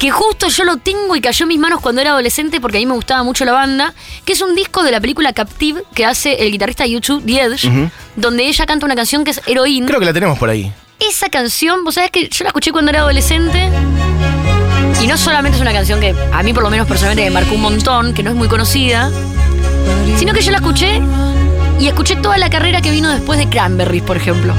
que 0.00 0.10
justo 0.10 0.48
yo 0.48 0.64
lo 0.64 0.78
tengo 0.78 1.14
y 1.14 1.20
cayó 1.20 1.44
en 1.44 1.48
mis 1.48 1.58
manos 1.58 1.80
cuando 1.82 2.00
era 2.00 2.12
adolescente 2.12 2.58
porque 2.58 2.78
a 2.78 2.80
mí 2.80 2.86
me 2.86 2.94
gustaba 2.94 3.22
mucho 3.22 3.44
la 3.44 3.52
banda, 3.52 3.92
que 4.24 4.32
es 4.32 4.40
un 4.40 4.54
disco 4.54 4.82
de 4.82 4.90
la 4.90 4.98
película 4.98 5.34
Captive 5.34 5.82
que 5.94 6.06
hace 6.06 6.42
el 6.42 6.50
guitarrista 6.50 6.84
de 6.84 6.92
YouTube, 6.92 7.22
The 7.26 7.42
Edge, 7.42 7.90
donde 8.16 8.46
ella 8.46 8.64
canta 8.64 8.86
una 8.86 8.96
canción 8.96 9.24
que 9.24 9.32
es 9.32 9.42
Heroín. 9.46 9.84
Creo 9.86 10.00
que 10.00 10.06
la 10.06 10.14
tenemos 10.14 10.38
por 10.38 10.48
ahí. 10.48 10.72
Esa 10.98 11.28
canción, 11.28 11.84
vos 11.84 11.96
sabés 11.96 12.10
que 12.10 12.30
yo 12.30 12.44
la 12.44 12.48
escuché 12.48 12.72
cuando 12.72 12.90
era 12.90 13.00
adolescente. 13.00 13.68
Y 15.02 15.06
no 15.06 15.18
solamente 15.18 15.56
es 15.56 15.62
una 15.62 15.72
canción 15.72 16.00
que 16.00 16.14
a 16.32 16.42
mí 16.42 16.54
por 16.54 16.62
lo 16.62 16.70
menos 16.70 16.88
personalmente 16.88 17.24
me 17.24 17.30
marcó 17.30 17.54
un 17.54 17.60
montón, 17.60 18.14
que 18.14 18.22
no 18.22 18.30
es 18.30 18.36
muy 18.36 18.48
conocida, 18.48 19.10
sino 20.16 20.32
que 20.32 20.40
yo 20.40 20.50
la 20.50 20.58
escuché 20.58 21.02
y 21.78 21.88
escuché 21.88 22.16
toda 22.16 22.38
la 22.38 22.48
carrera 22.48 22.80
que 22.80 22.90
vino 22.90 23.10
después 23.10 23.38
de 23.38 23.50
Cranberries, 23.50 24.02
por 24.02 24.16
ejemplo. 24.16 24.54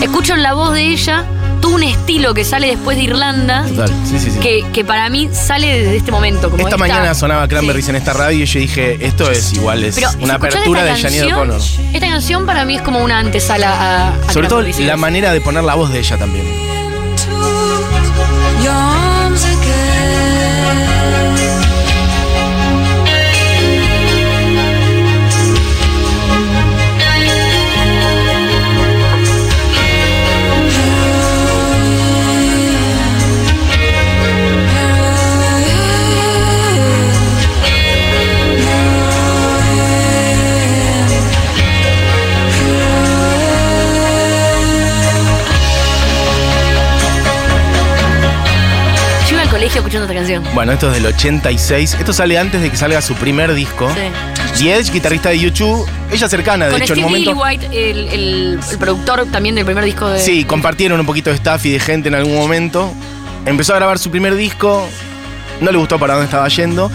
Escucho 0.00 0.32
en 0.32 0.42
la 0.42 0.54
voz 0.54 0.72
de 0.72 0.80
ella 0.80 1.26
todo 1.68 1.74
un 1.76 1.82
estilo 1.82 2.34
que 2.34 2.44
sale 2.44 2.68
después 2.68 2.96
de 2.96 3.04
Irlanda. 3.04 3.64
Total, 3.68 3.88
sí, 4.04 4.18
sí, 4.18 4.30
sí. 4.30 4.38
Que, 4.40 4.64
que 4.72 4.84
para 4.84 5.08
mí 5.10 5.28
sale 5.32 5.78
desde 5.78 5.96
este 5.98 6.10
momento. 6.10 6.50
Como 6.50 6.66
esta 6.66 6.76
mañana 6.76 7.14
sonaba 7.14 7.46
Cranberries 7.48 7.84
Sí. 7.84 7.90
en 7.90 7.96
esta 7.96 8.12
radio 8.12 8.42
y 8.42 8.46
yo 8.46 8.60
dije, 8.60 8.98
esto 9.06 9.30
es 9.30 9.52
igual, 9.52 9.84
es 9.84 9.94
Pero, 9.94 10.10
una 10.20 10.34
apertura 10.34 10.84
de 10.84 10.94
Janine 10.96 11.32
O'Connor. 11.32 11.60
Esta 11.92 12.08
canción 12.08 12.46
para 12.46 12.64
mí 12.64 12.76
es 12.76 12.82
como 12.82 13.02
una 13.02 13.18
antesala 13.18 13.68
a. 13.72 14.08
a 14.08 14.32
Sobre 14.32 14.48
todo 14.48 14.62
la 14.62 14.96
manera 14.96 15.32
de 15.32 15.40
poner 15.40 15.64
la 15.64 15.74
voz 15.74 15.92
de 15.92 16.00
ella 16.00 16.18
también. 16.18 16.44
Canción. 50.34 50.54
Bueno, 50.54 50.72
esto 50.72 50.88
es 50.88 50.94
del 51.02 51.06
86. 51.06 51.94
Esto 51.98 52.12
sale 52.12 52.38
antes 52.38 52.60
de 52.60 52.70
que 52.70 52.76
salga 52.76 53.00
su 53.02 53.14
primer 53.14 53.54
disco. 53.54 53.90
Sí. 54.54 54.68
Edge, 54.70 54.90
guitarrista 54.92 55.28
de 55.30 55.38
YouTube. 55.38 55.86
Ella 56.10 56.28
cercana, 56.28 56.66
de 56.66 56.72
Con 56.72 56.82
hecho, 56.82 56.92
en 56.94 56.98
el 57.00 57.04
momento. 57.04 57.32
Lillywhite, 57.32 57.90
el, 57.90 58.08
el- 58.08 58.60
el 58.70 58.78
productor 58.78 59.26
también 59.30 59.54
del 59.54 59.64
primer 59.64 59.84
disco 59.84 60.08
de. 60.08 60.18
Sí, 60.20 60.44
compartieron 60.44 60.98
un 61.00 61.06
poquito 61.06 61.30
de 61.30 61.36
staff 61.36 61.64
y 61.66 61.72
de 61.72 61.80
gente 61.80 62.08
en 62.08 62.14
algún 62.14 62.34
momento. 62.36 62.92
Empezó 63.46 63.72
a 63.74 63.76
grabar 63.76 63.98
su 63.98 64.10
primer 64.10 64.34
disco. 64.34 64.88
No 65.60 65.70
le 65.72 65.78
gustó 65.78 65.98
para 65.98 66.14
dónde 66.14 66.26
estaba 66.26 66.48
yendo. 66.48 66.90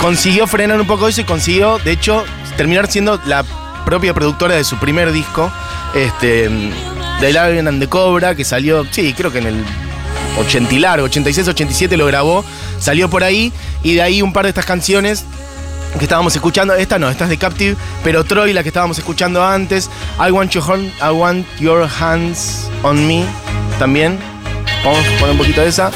Consiguió 0.00 0.46
frenar 0.46 0.80
un 0.80 0.86
poco 0.86 1.08
eso 1.08 1.20
y 1.20 1.24
consiguió, 1.24 1.78
de 1.78 1.92
hecho, 1.92 2.24
terminar 2.56 2.90
siendo 2.90 3.20
la 3.26 3.44
propia 3.84 4.14
productora 4.14 4.54
de 4.54 4.64
su 4.64 4.76
primer 4.78 5.12
disco. 5.12 5.50
Este. 5.94 6.48
The 7.20 7.32
Lion 7.32 7.66
and 7.66 7.80
the 7.80 7.88
Cobra, 7.88 8.36
que 8.36 8.44
salió, 8.44 8.86
sí, 8.92 9.12
creo 9.12 9.32
que 9.32 9.38
en 9.38 9.46
el 9.48 9.64
80 10.38 10.74
y 10.74 10.78
largo, 10.78 11.06
86, 11.06 11.48
87 11.48 11.96
lo 11.96 12.06
grabó. 12.06 12.44
Salió 12.80 13.08
por 13.10 13.24
ahí. 13.24 13.52
Y 13.82 13.94
de 13.94 14.02
ahí 14.02 14.22
un 14.22 14.32
par 14.32 14.44
de 14.44 14.50
estas 14.50 14.64
canciones 14.64 15.24
que 15.98 16.04
estábamos 16.04 16.34
escuchando. 16.34 16.74
Esta 16.74 16.98
no, 16.98 17.08
esta 17.08 17.24
es 17.24 17.30
de 17.30 17.38
Captive, 17.38 17.76
pero 18.04 18.24
Troy, 18.24 18.52
la 18.52 18.62
que 18.62 18.68
estábamos 18.68 18.98
escuchando 18.98 19.44
antes. 19.44 19.90
I 20.24 20.30
want, 20.30 20.52
your, 20.52 20.62
hand- 20.64 20.92
I 21.00 21.10
want 21.12 21.46
your 21.60 21.88
hands 22.00 22.68
on 22.82 23.06
me. 23.06 23.24
También. 23.78 24.18
Vamos 24.84 25.00
a 25.00 25.18
poner 25.18 25.30
un 25.32 25.38
poquito 25.38 25.60
de 25.60 25.68
esa. 25.68 25.90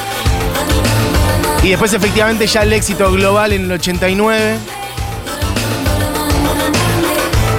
Y 1.63 1.69
después, 1.71 1.93
efectivamente, 1.93 2.47
ya 2.47 2.63
el 2.63 2.73
éxito 2.73 3.11
global 3.13 3.53
en 3.53 3.63
el 3.67 3.73
89. 3.73 4.57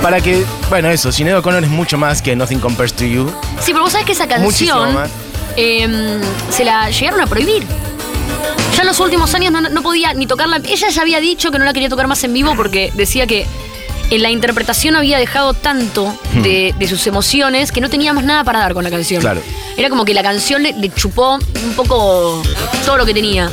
Para 0.02 0.20
que, 0.20 0.44
bueno, 0.70 0.90
eso, 0.90 1.12
Sinead 1.14 1.38
O'Connor 1.38 1.64
es 1.64 1.70
mucho 1.70 1.98
más 1.98 2.22
que 2.22 2.36
Nothing 2.36 2.60
Compares 2.60 2.94
to 2.94 3.06
You. 3.06 3.30
Sí, 3.62 3.72
pero 3.72 3.84
vos 3.84 3.94
sabés 3.94 4.06
que 4.06 4.12
esa 4.12 4.26
Muchísimo 4.40 4.80
canción 4.80 4.94
más. 4.94 5.10
Eh, 5.58 6.20
se 6.50 6.64
la 6.66 6.90
llegaron 6.90 7.22
a 7.22 7.28
prohibir. 7.28 7.64
Ya 8.76 8.82
en 8.82 8.88
los 8.88 9.00
últimos 9.00 9.34
años 9.36 9.52
no, 9.52 9.62
no 9.62 9.82
podía 9.84 10.14
ni 10.14 10.26
tocarla. 10.26 10.62
Ella 10.68 10.90
ya 10.90 11.02
había 11.02 11.20
dicho 11.20 11.52
que 11.52 11.60
no 11.60 11.66
la 11.66 11.74
quería 11.74 11.90
tocar 11.90 12.08
más 12.08 12.24
en 12.24 12.34
vivo 12.34 12.54
porque 12.56 12.92
decía 12.96 13.28
que 13.28 13.46
en 14.10 14.22
la 14.22 14.30
interpretación 14.30 14.96
había 14.96 15.18
dejado 15.18 15.54
tanto 15.54 16.16
de, 16.44 16.74
de 16.78 16.88
sus 16.88 17.06
emociones 17.08 17.72
que 17.72 17.82
no 17.82 17.90
tenía 17.90 18.14
más 18.14 18.24
nada 18.26 18.44
para 18.44 18.60
dar 18.60 18.74
con 18.74 18.84
la 18.84 18.90
canción. 18.90 19.22
Claro. 19.22 19.42
Era 19.78 19.90
como 19.90 20.06
que 20.06 20.14
la 20.14 20.22
canción 20.24 20.62
le, 20.64 20.74
le 20.74 20.90
chupó 20.94 21.36
un 21.36 21.74
poco 21.76 22.42
todo 22.86 22.98
lo 22.98 23.06
que 23.06 23.14
tenía. 23.14 23.52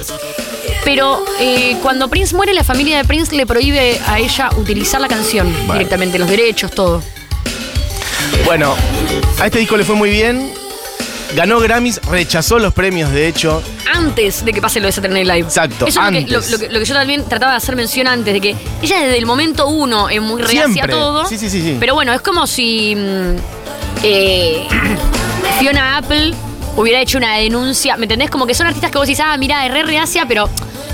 Pero 0.85 1.23
eh, 1.38 1.76
cuando 1.83 2.09
Prince 2.09 2.35
muere, 2.35 2.52
la 2.54 2.64
familia 2.64 2.97
de 2.99 3.04
Prince 3.04 3.35
le 3.37 3.47
prohíbe 3.47 4.00
a 4.07 4.19
ella 4.19 4.50
utilizar 4.57 5.00
la 5.00 5.09
canción 5.09 5.52
Vale. 5.66 5.80
directamente, 5.80 6.19
los 6.19 6.28
derechos, 6.28 6.71
todo. 6.73 7.02
Bueno, 8.45 8.75
a 9.38 9.47
este 9.47 9.59
disco 9.59 9.76
le 9.76 9.85
fue 9.85 9.95
muy 9.95 10.11
bien. 10.11 10.52
Ganó 11.35 11.61
Grammys, 11.61 12.01
rechazó 12.11 12.59
los 12.59 12.73
premios, 12.75 13.13
de 13.13 13.29
hecho. 13.29 13.63
antes 13.93 14.45
de 14.45 14.53
que 14.53 14.61
pase 14.61 14.81
lo 14.81 14.87
de 14.87 14.93
Saturday 14.93 15.25
Night 15.25 15.37
Live. 15.37 15.49
Exacto, 15.49 15.87
Eso 15.87 16.01
es 16.01 16.07
lo 16.07 16.13
que, 16.13 16.31
lo, 16.33 16.39
antes. 16.39 16.51
lo 16.51 16.59
que- 16.59 16.69
lo 16.71 16.79
que 16.81 16.85
yo 16.85 16.95
también 16.95 17.25
trataba 17.29 17.53
de 17.53 17.59
hacer 17.59 17.77
mención 17.77 18.07
antes, 18.09 18.33
de 18.35 18.41
que 18.41 18.57
ella 18.83 19.01
desde 19.01 19.19
el 19.19 19.27
momento 19.27 19.69
uno 19.69 20.09
es 20.09 20.21
muy 20.21 20.43
reacia 20.43 20.85
a 20.85 20.89
todo. 20.89 21.27
Sí, 21.27 21.39
sí, 21.39 21.49
sí, 21.51 21.61
sí. 21.63 21.77
Pero 21.79 21.95
bueno, 21.95 22.13
es 22.13 22.21
como 22.21 22.47
si 22.47 22.95
mm, 22.97 23.37
eh, 24.03 24.67
Fiona 25.61 25.99
Apple 25.99 26.35
hubiera 26.76 27.00
hecho 27.00 27.19
una 27.19 27.37
denuncia. 27.37 27.97
¿Me 27.97 28.04
entendés? 28.04 28.31
Como 28.31 28.47
que 28.47 28.54
son 28.54 28.67
artistas 28.67 28.91
que 28.91 28.99
vos 28.99 29.07
decís, 29.07 29.23
ah, 29.25 29.37
mira, 29.37 29.65
es 29.67 29.73
re 29.73 29.83
reacia, 29.83 30.25
pero 30.26 30.49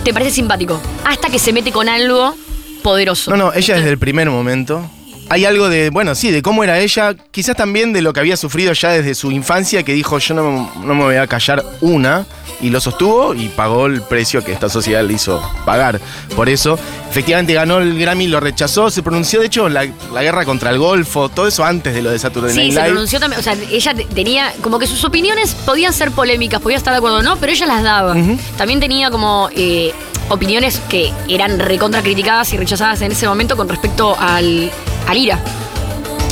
te 0.04 0.12
parece 0.12 0.32
simpático. 0.32 0.80
Hasta 1.04 1.28
que 1.28 1.38
se 1.38 1.52
mete 1.52 1.72
con 1.72 1.88
algo 1.88 2.34
poderoso. 2.82 3.30
No, 3.30 3.36
no, 3.36 3.52
ella 3.54 3.76
desde 3.76 3.90
el 3.90 3.98
primer 3.98 4.28
momento. 4.30 4.90
Hay 5.28 5.44
algo 5.44 5.68
de, 5.68 5.90
bueno, 5.90 6.14
sí, 6.14 6.30
de 6.30 6.40
cómo 6.40 6.62
era 6.62 6.78
ella, 6.78 7.14
quizás 7.32 7.56
también 7.56 7.92
de 7.92 8.00
lo 8.00 8.12
que 8.12 8.20
había 8.20 8.36
sufrido 8.36 8.72
ya 8.72 8.90
desde 8.90 9.14
su 9.14 9.32
infancia, 9.32 9.82
que 9.82 9.92
dijo, 9.92 10.18
yo 10.18 10.34
no, 10.34 10.70
no 10.84 10.94
me 10.94 11.02
voy 11.02 11.16
a 11.16 11.26
callar 11.26 11.64
una, 11.80 12.24
y 12.60 12.70
lo 12.70 12.80
sostuvo 12.80 13.34
y 13.34 13.48
pagó 13.48 13.86
el 13.86 14.00
precio 14.02 14.42
que 14.44 14.52
esta 14.52 14.68
sociedad 14.68 15.02
le 15.04 15.12
hizo 15.14 15.42
pagar. 15.64 16.00
Por 16.36 16.48
eso, 16.48 16.78
efectivamente 17.10 17.52
ganó 17.54 17.78
el 17.78 17.98
Grammy, 17.98 18.28
lo 18.28 18.38
rechazó, 18.40 18.88
se 18.88 19.02
pronunció, 19.02 19.40
de 19.40 19.46
hecho, 19.46 19.68
la, 19.68 19.86
la 20.12 20.22
guerra 20.22 20.44
contra 20.44 20.70
el 20.70 20.78
Golfo, 20.78 21.28
todo 21.28 21.48
eso 21.48 21.64
antes 21.64 21.92
de 21.92 22.02
lo 22.02 22.10
de 22.12 22.18
Saturday 22.20 22.52
Sí, 22.52 22.56
Night 22.58 22.72
se 22.72 22.78
Live. 22.78 22.90
pronunció 22.90 23.20
también. 23.20 23.40
O 23.40 23.42
sea, 23.42 23.54
ella 23.70 23.94
te- 23.94 24.04
tenía. 24.04 24.54
Como 24.62 24.78
que 24.78 24.86
sus 24.86 25.04
opiniones 25.04 25.54
podían 25.66 25.92
ser 25.92 26.12
polémicas, 26.12 26.60
podía 26.62 26.76
estar 26.78 26.92
de 26.94 26.98
acuerdo 26.98 27.18
o 27.18 27.22
no, 27.22 27.36
pero 27.36 27.52
ella 27.52 27.66
las 27.66 27.82
daba. 27.82 28.14
También 28.56 28.80
tenía 28.80 29.10
como 29.10 29.50
eh, 29.54 29.92
opiniones 30.30 30.80
que 30.88 31.12
eran 31.28 31.58
recontra 31.58 32.00
criticadas 32.00 32.52
y 32.54 32.56
rechazadas 32.56 33.02
en 33.02 33.12
ese 33.12 33.28
momento 33.28 33.56
con 33.56 33.68
respecto 33.68 34.16
al, 34.18 34.70
al 35.06 35.18
IRA. 35.18 35.38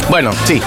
Bueno, 0.08 0.32
sí. 0.44 0.60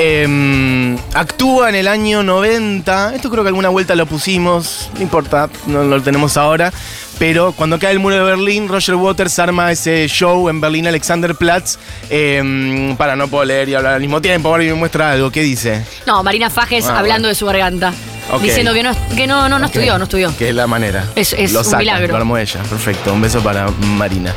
Eh, 0.00 0.96
actúa 1.14 1.68
en 1.68 1.74
el 1.74 1.88
año 1.88 2.22
90. 2.22 3.14
Esto 3.16 3.30
creo 3.30 3.42
que 3.42 3.48
alguna 3.48 3.68
vuelta 3.68 3.94
lo 3.96 4.06
pusimos. 4.06 4.90
No 4.94 5.02
importa, 5.02 5.48
no 5.66 5.82
lo 5.82 6.00
tenemos 6.02 6.36
ahora. 6.36 6.72
Pero 7.18 7.50
cuando 7.50 7.80
cae 7.80 7.90
el 7.90 7.98
muro 7.98 8.14
de 8.14 8.22
Berlín, 8.22 8.68
Roger 8.68 8.94
Waters 8.94 9.40
arma 9.40 9.72
ese 9.72 10.06
show 10.06 10.48
en 10.48 10.60
Berlín 10.60 10.86
Alexanderplatz. 10.86 11.76
eh, 12.10 12.94
para 12.96 13.16
no 13.16 13.26
poder 13.26 13.48
leer 13.48 13.68
y 13.70 13.74
hablar 13.74 13.94
al 13.94 14.00
mismo 14.00 14.22
tiempo. 14.22 14.48
Ahora 14.50 14.62
me 14.62 14.74
muestra 14.74 15.10
algo. 15.12 15.32
¿Qué 15.32 15.42
dice? 15.42 15.84
No, 16.06 16.22
Marina 16.22 16.48
Fajes 16.48 16.84
Ah, 16.86 16.98
hablando 17.00 17.22
bueno. 17.26 17.28
de 17.28 17.34
su 17.34 17.46
garganta. 17.46 17.92
Diciendo 18.40 18.72
que 18.74 18.82
no, 18.84 18.92
que 19.16 19.26
no, 19.26 19.48
no, 19.48 19.58
no 19.58 19.66
estudió, 19.66 19.96
no 19.98 20.04
estudió. 20.04 20.36
Que 20.36 20.50
es 20.50 20.54
la 20.54 20.66
manera. 20.68 21.06
Es- 21.16 21.32
es 21.32 21.50
Lo 21.52 21.60
un 21.60 21.64
saca, 21.64 21.78
milagro. 21.78 22.08
Lo 22.08 22.16
armó 22.18 22.36
ella. 22.38 22.60
Perfecto. 22.68 23.12
Un 23.14 23.22
beso 23.22 23.40
para 23.42 23.68
Marina. 23.96 24.32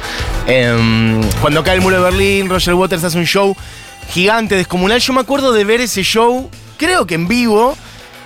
Em, 0.47 1.21
cuando 1.41 1.62
cae 1.63 1.76
el 1.76 1.82
muro 1.82 1.97
de 1.97 2.04
Berlín, 2.04 2.50
Roger 2.50 2.74
Waters 2.74 3.04
hace 3.04 3.17
un 3.17 3.26
show 3.26 3.56
gigante, 4.12 4.56
descomunal. 4.56 5.00
Yo 5.00 5.13
me 5.13 5.21
acuerdo 5.21 5.54
de 5.54 5.63
ver 5.63 5.82
ese 5.82 6.04
show, 6.04 6.50
creo 6.78 7.06
que 7.08 7.15
en 7.15 7.28
vivo. 7.28 7.76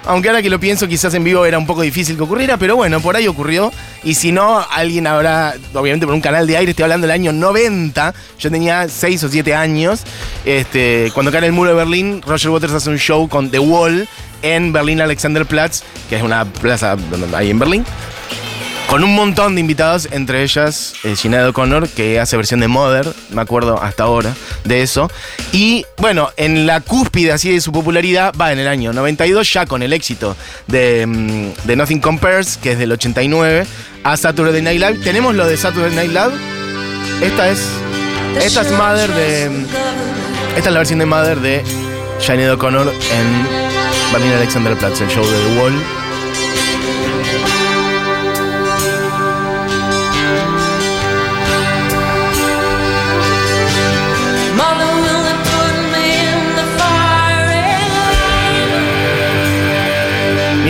Aunque 0.07 0.29
ahora 0.29 0.43
que 0.43 0.51
lo 0.51 0.59
pienso, 0.59 0.87
quizás 0.87 1.15
en 1.15 1.23
vivo 1.23 1.47
era 1.47 1.57
un 1.57 1.65
poco 1.65 1.81
difícil 1.81 2.15
que 2.15 2.21
ocurriera, 2.21 2.57
pero 2.57 2.75
bueno, 2.75 2.99
por 2.99 3.15
ahí 3.15 3.27
ocurrió. 3.27 3.71
Y 4.03 4.13
si 4.13 4.31
no, 4.31 4.63
alguien 4.69 5.07
habrá, 5.07 5.55
obviamente 5.73 6.05
por 6.05 6.13
un 6.13 6.21
canal 6.21 6.45
de 6.45 6.57
aire, 6.57 6.69
estoy 6.69 6.83
hablando 6.83 7.07
del 7.07 7.11
año 7.11 7.33
90, 7.33 8.13
yo 8.37 8.51
tenía 8.51 8.87
6 8.87 9.23
o 9.23 9.29
7 9.29 9.55
años. 9.55 10.03
Este, 10.45 11.09
cuando 11.15 11.31
cae 11.31 11.47
el 11.47 11.53
muro 11.53 11.71
de 11.71 11.75
Berlín, 11.77 12.21
Roger 12.21 12.51
Waters 12.51 12.73
hace 12.73 12.91
un 12.91 12.99
show 12.99 13.27
con 13.27 13.49
The 13.49 13.57
Wall 13.57 14.07
en 14.43 14.71
Berlín 14.71 15.01
Alexanderplatz, 15.01 15.81
que 16.07 16.17
es 16.17 16.21
una 16.21 16.45
plaza 16.45 16.95
ahí 17.33 17.49
en 17.49 17.57
Berlín 17.57 17.83
con 18.89 19.03
un 19.03 19.15
montón 19.15 19.55
de 19.55 19.61
invitados, 19.61 20.07
entre 20.11 20.43
ellas 20.43 20.93
eh, 21.03 21.15
Sinead 21.15 21.49
O'Connor, 21.49 21.89
que 21.89 22.19
hace 22.19 22.37
versión 22.37 22.59
de 22.59 22.67
Mother, 22.67 23.07
me 23.31 23.41
acuerdo 23.41 23.81
hasta 23.81 24.03
ahora 24.03 24.33
de 24.63 24.81
eso. 24.81 25.09
Y 25.51 25.85
bueno, 25.97 26.29
en 26.37 26.65
la 26.65 26.81
cúspide 26.81 27.31
así 27.31 27.51
de 27.51 27.61
su 27.61 27.71
popularidad 27.71 28.33
va 28.39 28.51
en 28.51 28.59
el 28.59 28.67
año 28.67 28.93
92, 28.93 29.51
ya 29.51 29.65
con 29.65 29.83
el 29.83 29.93
éxito 29.93 30.35
de, 30.67 31.05
mm, 31.05 31.67
de 31.67 31.75
Nothing 31.75 31.99
Compares, 31.99 32.57
que 32.57 32.73
es 32.73 32.79
del 32.79 32.91
89, 32.91 33.65
a 34.03 34.17
Saturday 34.17 34.61
Night 34.61 34.79
Live. 34.79 34.99
Tenemos 35.03 35.35
lo 35.35 35.45
de 35.45 35.57
Saturday 35.57 35.95
Night 35.95 36.11
Live. 36.11 36.33
Esta 37.21 37.49
es, 37.49 37.67
esta 38.41 38.61
es 38.61 38.71
Mother 38.71 39.11
de. 39.13 39.45
Esta 40.55 40.69
es 40.69 40.73
la 40.73 40.79
versión 40.79 40.99
de 40.99 41.05
Mother 41.05 41.39
de 41.39 41.63
Sinead 42.19 42.53
O'Connor 42.53 42.87
en 42.87 44.13
Berlin 44.13 44.31
Alexanderplatz, 44.33 45.01
el 45.01 45.09
show 45.09 45.25
de 45.25 45.37
The 45.37 45.59
Wall. 45.59 46.04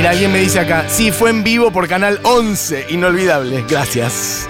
Alguien 0.08 0.32
me 0.32 0.40
dice 0.40 0.60
acá, 0.60 0.86
sí, 0.88 1.12
fue 1.12 1.32
en 1.32 1.44
vivo 1.44 1.72
por 1.72 1.88
Canal 1.88 2.20
11, 2.24 2.88
inolvidable, 2.90 3.66
gracias. 3.68 4.48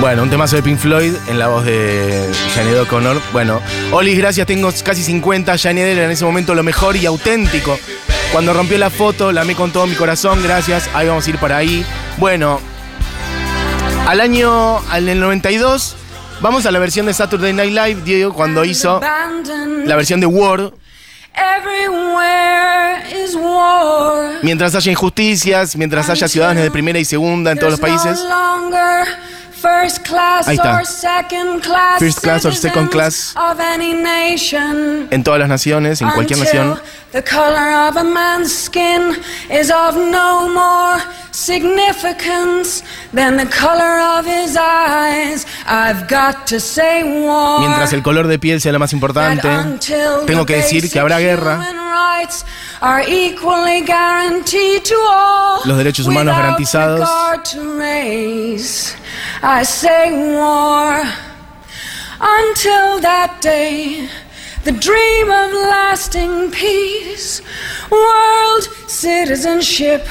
Bueno, 0.00 0.22
un 0.24 0.30
temazo 0.30 0.56
de 0.56 0.62
Pink 0.62 0.78
Floyd 0.78 1.14
en 1.28 1.38
la 1.38 1.48
voz 1.48 1.64
de 1.64 2.28
Janet 2.54 2.76
O'Connor. 2.78 3.20
Bueno, 3.32 3.60
Olis, 3.92 4.18
gracias, 4.18 4.46
tengo 4.46 4.70
casi 4.84 5.02
50. 5.02 5.56
Janet 5.58 5.86
era 5.86 6.04
en 6.04 6.10
ese 6.10 6.24
momento 6.24 6.54
lo 6.54 6.62
mejor 6.62 6.96
y 6.96 7.06
auténtico. 7.06 7.78
Cuando 8.32 8.52
rompió 8.52 8.78
la 8.78 8.90
foto, 8.90 9.32
la 9.32 9.42
amé 9.42 9.54
con 9.54 9.72
todo 9.72 9.86
mi 9.86 9.94
corazón, 9.94 10.42
gracias. 10.42 10.90
Ahí 10.94 11.08
vamos 11.08 11.26
a 11.26 11.30
ir 11.30 11.38
para 11.38 11.56
ahí. 11.56 11.84
Bueno, 12.18 12.60
al 14.06 14.20
año, 14.20 14.78
al 14.90 15.08
el 15.08 15.20
92, 15.20 15.97
vamos 16.40 16.66
a 16.66 16.70
la 16.70 16.78
versión 16.78 17.06
de 17.06 17.14
Saturday 17.14 17.52
Night 17.52 17.72
Live, 17.72 18.02
Diego, 18.04 18.32
cuando 18.32 18.64
hizo 18.64 19.00
la 19.00 19.96
versión 19.96 20.20
de 20.20 20.26
war. 20.26 20.72
Mientras 24.42 24.74
haya 24.74 24.90
injusticias, 24.90 25.76
mientras 25.76 26.08
haya 26.10 26.28
ciudadanos 26.28 26.62
de 26.62 26.70
primera 26.70 26.98
y 26.98 27.04
segunda 27.04 27.52
en 27.52 27.58
todos 27.58 27.72
los 27.72 27.80
países. 27.80 28.18
Ahí 30.46 30.56
está. 30.56 30.76
or 30.76 30.86
second 30.86 31.60
class 31.62 31.98
First 31.98 32.20
class 32.20 32.44
or 32.44 32.54
second 32.54 32.90
class. 32.90 33.34
En 35.10 35.24
todas 35.24 35.40
las 35.40 35.48
naciones, 35.48 36.00
en 36.00 36.10
cualquier 36.10 36.38
nación. 36.38 36.80
Significance 41.30 42.82
than 43.12 43.36
the 43.36 43.46
color 43.46 44.00
of 44.18 44.26
his 44.26 44.56
eyes. 44.56 45.46
I've 45.66 46.08
got 46.08 46.46
to 46.48 46.58
say 46.60 47.02
war. 47.04 47.60
Mientras 47.60 47.92
el 47.92 48.02
color 48.02 48.26
de 48.26 48.38
piel 48.38 48.60
sea 48.60 48.72
lo 48.72 48.78
más 48.78 48.92
importante, 48.92 49.48
tengo 50.26 50.46
que 50.46 50.56
decir 50.56 50.90
que 50.90 50.98
habrá 50.98 51.18
guerra. 51.20 51.56
human 51.56 51.76
rights 51.76 52.44
are 52.80 53.02
equally 53.08 53.82
guaranteed 53.82 54.84
to 54.84 54.94
all 54.94 55.60
Los 55.64 55.78
derechos 55.78 56.06
humanos 56.06 56.34
garantizados. 56.36 57.08
I 59.42 59.62
say 59.64 60.10
war 60.12 61.02
until 62.20 63.00
that 63.00 63.40
day. 63.40 64.08
The 64.64 64.72
dream 64.72 65.30
of 65.30 65.52
lasting 65.52 66.50
peace, 66.50 67.40
world 67.90 68.64
citizenship, 68.86 70.06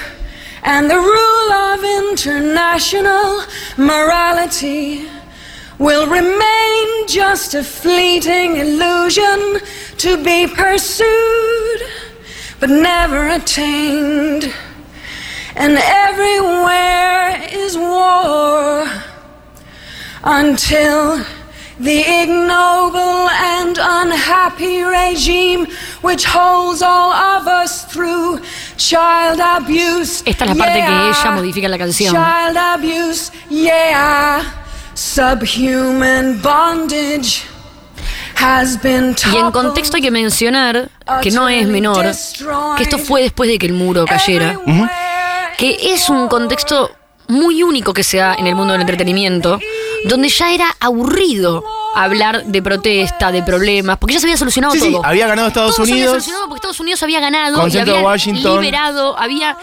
and 0.70 0.92
the 0.92 1.00
rule 1.00 1.52
of 1.54 1.82
international 2.04 3.42
morality 3.78 5.08
will 5.80 6.06
remain 6.08 7.08
just 7.08 7.56
a 7.56 7.64
fleeting 7.64 8.58
illusion 8.58 9.62
to 9.98 10.22
be 10.26 10.46
pursued 10.46 11.82
but 12.60 12.70
never 12.70 13.30
attained. 13.30 14.54
And 15.56 15.78
everywhere 15.78 17.48
is 17.50 17.78
war 17.78 18.86
until 20.26 21.24
the 21.80 22.04
ignoble 22.24 23.30
and 23.30 23.78
unhappy 23.80 24.82
regime 24.82 25.68
which 26.02 26.26
holds 26.26 26.82
all 26.82 27.12
of 27.12 27.48
us 27.48 27.86
through 27.86 28.40
child 28.78 29.40
abuse. 29.40 30.24
Esta 30.26 30.46
es 30.46 30.50
la 30.50 30.56
parte 30.56 30.80
que 30.80 31.10
ella 31.10 31.32
modifica 31.32 31.68
la 31.68 31.78
canción. 31.78 32.14
Child 32.14 32.58
abuse, 32.58 33.32
yeah. 33.50 34.42
Subhuman 34.96 36.42
bondage 36.42 37.46
Y 39.34 39.38
en 39.38 39.52
contexto 39.52 39.98
hay 39.98 40.02
que 40.02 40.12
mencionar, 40.12 40.90
que 41.22 41.32
no 41.32 41.50
es 41.50 41.68
menor, 41.68 42.06
que 42.78 42.84
esto 42.84 42.98
fue 43.00 43.22
después 43.22 43.50
de 43.50 43.58
que 43.58 43.66
el 43.66 43.74
muro 43.74 44.06
cayera, 44.06 44.60
que 45.58 45.78
es 45.94 46.10
un 46.10 46.28
contexto 46.28 46.92
muy 47.28 47.64
único 47.64 47.94
que 47.94 48.04
se 48.04 48.18
da 48.18 48.36
en 48.36 48.48
el 48.48 48.56
mundo 48.56 48.74
del 48.74 48.82
entretenimiento, 48.82 49.60
donde 50.06 50.30
ya 50.30 50.54
era 50.54 50.76
aburrido 50.80 51.64
hablar 51.96 52.46
de 52.46 52.62
protesta, 52.62 53.32
de 53.32 53.42
problemas, 53.44 53.98
porque 53.98 54.14
ya 54.14 54.20
se 54.20 54.28
había 54.28 54.38
solucionado 54.38 54.74
Sí, 54.74 54.80
sí, 54.82 54.92
todo. 54.92 55.06
había 55.06 55.26
ganado 55.28 55.48
Estados 55.48 55.76
Todo 55.76 55.86
se 55.86 55.92
había 55.92 56.04
Unidos. 56.04 56.12
solucionado 56.24 56.46
porque 56.48 56.58
Estados 56.58 56.80
Unidos 56.80 57.04
había 57.04 57.20
ganado 57.20 57.68
y 57.68 57.78
había 57.78 58.02
Washington. 58.04 58.56
liberado, 58.62 59.18
había... 59.18 59.58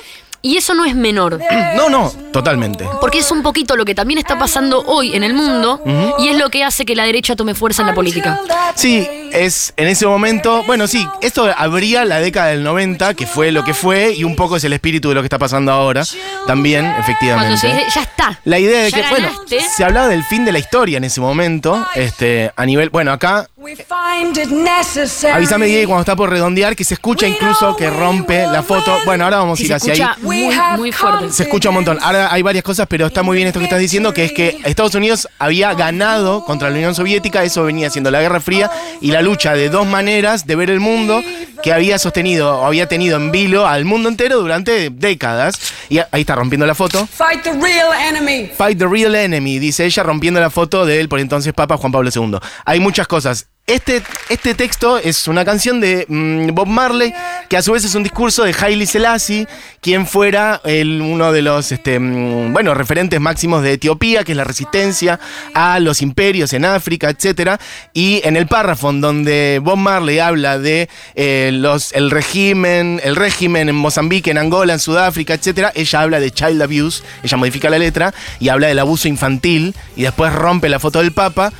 Y 0.44 0.58
eso 0.58 0.74
no 0.74 0.84
es 0.84 0.94
menor. 0.94 1.40
No, 1.74 1.88
no, 1.88 2.12
totalmente. 2.32 2.86
Porque 3.00 3.18
es 3.18 3.30
un 3.32 3.42
poquito 3.42 3.76
lo 3.76 3.84
que 3.84 3.94
también 3.96 4.18
está 4.18 4.38
pasando 4.38 4.84
hoy 4.86 5.16
en 5.16 5.24
el 5.24 5.34
mundo 5.34 5.82
y 6.18 6.28
es 6.28 6.38
lo 6.38 6.48
que 6.48 6.62
hace 6.62 6.84
que 6.84 6.94
la 6.94 7.04
derecha 7.04 7.34
tome 7.34 7.54
fuerza 7.54 7.82
en 7.82 7.88
la 7.88 7.94
política. 7.94 8.40
Sí, 8.76 9.06
es 9.32 9.74
en 9.76 9.88
ese 9.88 10.06
momento, 10.06 10.62
bueno, 10.64 10.86
sí, 10.86 11.06
esto 11.20 11.50
abría 11.56 12.04
la 12.04 12.20
década 12.20 12.48
del 12.48 12.62
90, 12.62 13.14
que 13.14 13.26
fue 13.26 13.50
lo 13.50 13.64
que 13.64 13.74
fue, 13.74 14.12
y 14.12 14.22
un 14.24 14.36
poco 14.36 14.56
es 14.56 14.64
el 14.64 14.72
espíritu 14.72 15.08
de 15.08 15.16
lo 15.16 15.20
que 15.22 15.26
está 15.26 15.38
pasando 15.38 15.72
ahora, 15.72 16.04
también, 16.46 16.84
Cuando 16.84 17.00
efectivamente. 17.02 17.56
se 17.58 17.66
dice, 17.66 17.84
ya 17.94 18.02
está. 18.02 18.40
La 18.44 18.58
idea 18.58 18.84
de 18.84 18.92
que, 18.92 19.02
bueno, 19.10 19.28
se 19.76 19.84
hablaba 19.84 20.08
del 20.08 20.22
fin 20.22 20.44
de 20.44 20.52
la 20.52 20.60
historia 20.60 20.98
en 20.98 21.04
ese 21.04 21.20
momento, 21.20 21.84
este, 21.96 22.52
a 22.54 22.64
nivel, 22.64 22.90
bueno, 22.90 23.12
acá, 23.12 23.48
We 23.64 23.76
find 23.76 24.36
it 24.36 24.50
necessary. 24.50 25.32
avísame 25.32 25.64
Diego 25.64 25.88
cuando 25.88 26.02
está 26.02 26.14
por 26.14 26.28
redondear, 26.28 26.76
que 26.76 26.84
se 26.84 26.92
escucha 26.92 27.26
incluso 27.26 27.74
que 27.74 27.88
rompe 27.88 28.46
la 28.46 28.62
foto. 28.62 28.94
Bueno, 29.06 29.24
ahora 29.24 29.38
vamos 29.38 29.58
a 29.58 29.62
ir 29.62 29.68
se 29.68 29.74
hacia 29.74 29.92
ahí. 29.94 30.00
escucha 30.02 30.16
muy, 30.20 30.50
muy 30.76 30.92
fuerte. 30.92 31.30
Se 31.30 31.44
escucha 31.44 31.70
un 31.70 31.76
montón. 31.76 31.98
Ahora 32.02 32.30
hay 32.30 32.42
varias 32.42 32.62
cosas, 32.62 32.86
pero 32.86 33.06
está 33.06 33.22
muy 33.22 33.36
bien 33.36 33.48
esto 33.48 33.60
que 33.60 33.64
estás 33.64 33.78
diciendo, 33.78 34.12
que 34.12 34.26
es 34.26 34.32
que 34.32 34.58
Estados 34.66 34.94
Unidos 34.94 35.30
había 35.38 35.72
ganado 35.72 36.44
contra 36.44 36.68
la 36.68 36.76
Unión 36.76 36.94
Soviética, 36.94 37.42
eso 37.42 37.64
venía 37.64 37.88
siendo 37.88 38.10
la 38.10 38.20
Guerra 38.20 38.38
Fría, 38.38 38.70
y 39.00 39.12
la 39.12 39.22
lucha 39.22 39.54
de 39.54 39.70
dos 39.70 39.86
maneras 39.86 40.46
de 40.46 40.56
ver 40.56 40.68
el 40.68 40.80
mundo 40.80 41.22
que 41.62 41.72
había 41.72 41.98
sostenido 41.98 42.58
o 42.58 42.66
había 42.66 42.86
tenido 42.88 43.16
en 43.16 43.32
vilo 43.32 43.66
al 43.66 43.86
mundo 43.86 44.10
entero 44.10 44.40
durante 44.40 44.90
décadas. 44.90 45.54
Y 45.88 46.00
ahí 46.00 46.20
está 46.20 46.34
rompiendo 46.34 46.66
la 46.66 46.74
foto. 46.74 47.06
Fight 47.06 47.42
the 47.42 47.52
real 47.52 47.94
enemy. 47.98 48.50
Fight 48.54 48.78
the 48.78 48.86
real 48.86 49.14
enemy, 49.14 49.58
dice 49.58 49.86
ella, 49.86 50.02
rompiendo 50.02 50.38
la 50.38 50.50
foto 50.50 50.84
del 50.84 51.08
por 51.08 51.20
entonces 51.20 51.54
Papa 51.54 51.78
Juan 51.78 51.92
Pablo 51.92 52.10
II. 52.14 52.36
Hay 52.66 52.80
muchas 52.80 53.06
cosas. 53.06 53.48
Este, 53.66 54.02
este 54.28 54.52
texto 54.52 54.98
es 54.98 55.26
una 55.26 55.42
canción 55.42 55.80
de 55.80 56.04
mm, 56.06 56.48
Bob 56.54 56.66
Marley, 56.66 57.14
que 57.48 57.56
a 57.56 57.62
su 57.62 57.72
vez 57.72 57.82
es 57.82 57.94
un 57.94 58.02
discurso 58.02 58.44
de 58.44 58.54
Haile 58.60 58.84
Selassie, 58.84 59.48
quien 59.80 60.06
fuera 60.06 60.60
el, 60.64 61.00
uno 61.00 61.32
de 61.32 61.40
los 61.40 61.72
este, 61.72 61.98
mm, 61.98 62.52
bueno, 62.52 62.74
referentes 62.74 63.18
máximos 63.22 63.62
de 63.62 63.72
Etiopía, 63.72 64.22
que 64.22 64.32
es 64.32 64.36
la 64.36 64.44
resistencia 64.44 65.18
a 65.54 65.80
los 65.80 66.02
imperios 66.02 66.52
en 66.52 66.66
África, 66.66 67.08
etc. 67.08 67.52
Y 67.94 68.20
en 68.24 68.36
el 68.36 68.46
párrafo 68.48 68.92
donde 68.92 69.62
Bob 69.64 69.78
Marley 69.78 70.18
habla 70.18 70.58
de 70.58 70.90
eh, 71.14 71.48
los, 71.54 71.92
el 71.92 72.10
régimen, 72.10 73.00
el 73.02 73.16
régimen 73.16 73.70
en 73.70 73.76
Mozambique, 73.76 74.30
en 74.30 74.36
Angola, 74.36 74.74
en 74.74 74.78
Sudáfrica, 74.78 75.32
etc., 75.32 75.70
ella 75.74 76.02
habla 76.02 76.20
de 76.20 76.30
child 76.30 76.60
abuse, 76.60 77.02
ella 77.22 77.38
modifica 77.38 77.70
la 77.70 77.78
letra 77.78 78.12
y 78.40 78.50
habla 78.50 78.66
del 78.66 78.78
abuso 78.78 79.08
infantil 79.08 79.74
y 79.96 80.02
después 80.02 80.34
rompe 80.34 80.68
la 80.68 80.78
foto 80.78 80.98
del 80.98 81.12
Papa 81.12 81.50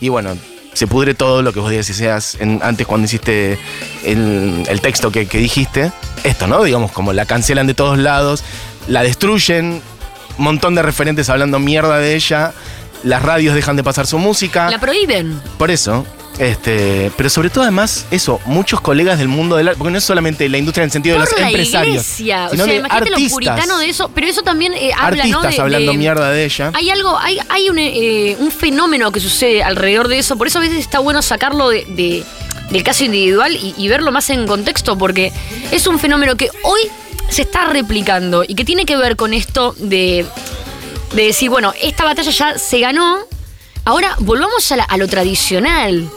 y 0.00 0.08
bueno, 0.08 0.34
se 0.72 0.86
pudre 0.86 1.14
todo 1.14 1.42
lo 1.42 1.52
que 1.52 1.60
vos 1.60 1.70
decías 1.70 2.36
en- 2.40 2.60
antes 2.62 2.86
cuando 2.86 3.04
hiciste 3.06 3.58
el, 4.04 4.64
el 4.68 4.80
texto 4.80 5.10
que, 5.12 5.26
que 5.26 5.38
dijiste. 5.38 5.92
Esto, 6.24 6.46
¿no? 6.46 6.62
Digamos, 6.62 6.92
como 6.92 7.12
la 7.12 7.26
cancelan 7.26 7.66
de 7.66 7.74
todos 7.74 7.98
lados, 7.98 8.42
la 8.88 9.02
destruyen, 9.02 9.82
montón 10.38 10.74
de 10.74 10.82
referentes 10.82 11.28
hablando 11.28 11.58
mierda 11.58 11.98
de 11.98 12.14
ella, 12.14 12.52
las 13.02 13.22
radios 13.22 13.54
dejan 13.54 13.76
de 13.76 13.82
pasar 13.84 14.06
su 14.06 14.18
música. 14.18 14.70
La 14.70 14.78
prohíben. 14.78 15.40
Por 15.58 15.70
eso, 15.70 16.06
este, 16.50 17.10
pero 17.16 17.30
sobre 17.30 17.50
todo 17.50 17.62
además, 17.62 18.06
eso, 18.10 18.40
muchos 18.46 18.80
colegas 18.80 19.18
del 19.18 19.28
mundo 19.28 19.56
del 19.56 19.68
arte, 19.68 19.78
porque 19.78 19.92
no 19.92 19.98
es 19.98 20.04
solamente 20.04 20.48
la 20.48 20.58
industria 20.58 20.82
en 20.82 20.88
el 20.88 20.92
sentido 20.92 21.14
de 21.14 21.20
los 21.20 21.38
la 21.40 21.46
empresarios, 21.48 21.94
iglesia. 22.20 22.48
O 22.52 22.56
sea, 22.56 22.64
de 22.66 22.74
imagínate 22.76 23.10
lo 23.10 23.16
artistas, 23.16 23.32
puritano 23.32 23.78
de 23.78 23.88
eso. 23.88 24.10
Pero 24.14 24.26
eso 24.26 24.42
también 24.42 24.74
eh, 24.74 24.90
habla, 24.96 25.24
¿no? 25.26 25.42
De- 25.42 25.60
hablando 25.60 25.92
de- 25.92 25.98
mierda 25.98 26.30
de 26.30 26.44
ella. 26.44 26.70
Hay 26.74 26.90
algo, 26.90 27.16
hay, 27.18 27.38
hay 27.48 27.70
un, 27.70 27.78
eh, 27.78 28.36
un 28.40 28.50
fenómeno 28.50 29.12
que 29.12 29.20
sucede 29.20 29.62
alrededor 29.62 30.08
de 30.08 30.18
eso. 30.18 30.36
Por 30.36 30.46
eso 30.46 30.58
a 30.58 30.62
veces 30.62 30.78
está 30.78 30.98
bueno 30.98 31.22
sacarlo 31.22 31.68
de, 31.70 31.84
de- 31.86 32.24
del 32.70 32.82
caso 32.82 33.04
individual 33.04 33.54
y, 33.54 33.74
y 33.76 33.88
verlo 33.88 34.10
más 34.12 34.28
en 34.30 34.46
contexto, 34.46 34.96
porque 34.98 35.32
es 35.70 35.86
un 35.86 35.98
fenómeno 35.98 36.36
que 36.36 36.48
hoy 36.64 36.80
se 37.28 37.42
está 37.42 37.66
replicando 37.66 38.44
y 38.46 38.54
que 38.54 38.64
tiene 38.64 38.84
que 38.84 38.96
ver 38.96 39.16
con 39.16 39.32
esto 39.32 39.74
de, 39.78 40.26
de 41.14 41.22
decir, 41.26 41.50
bueno, 41.50 41.72
esta 41.80 42.04
batalla 42.04 42.30
ya 42.30 42.58
se 42.58 42.80
ganó, 42.80 43.18
ahora 43.84 44.16
volvamos 44.18 44.70
a, 44.72 44.76
la- 44.76 44.84
a 44.84 44.96
lo 44.96 45.06
tradicional. 45.08 46.08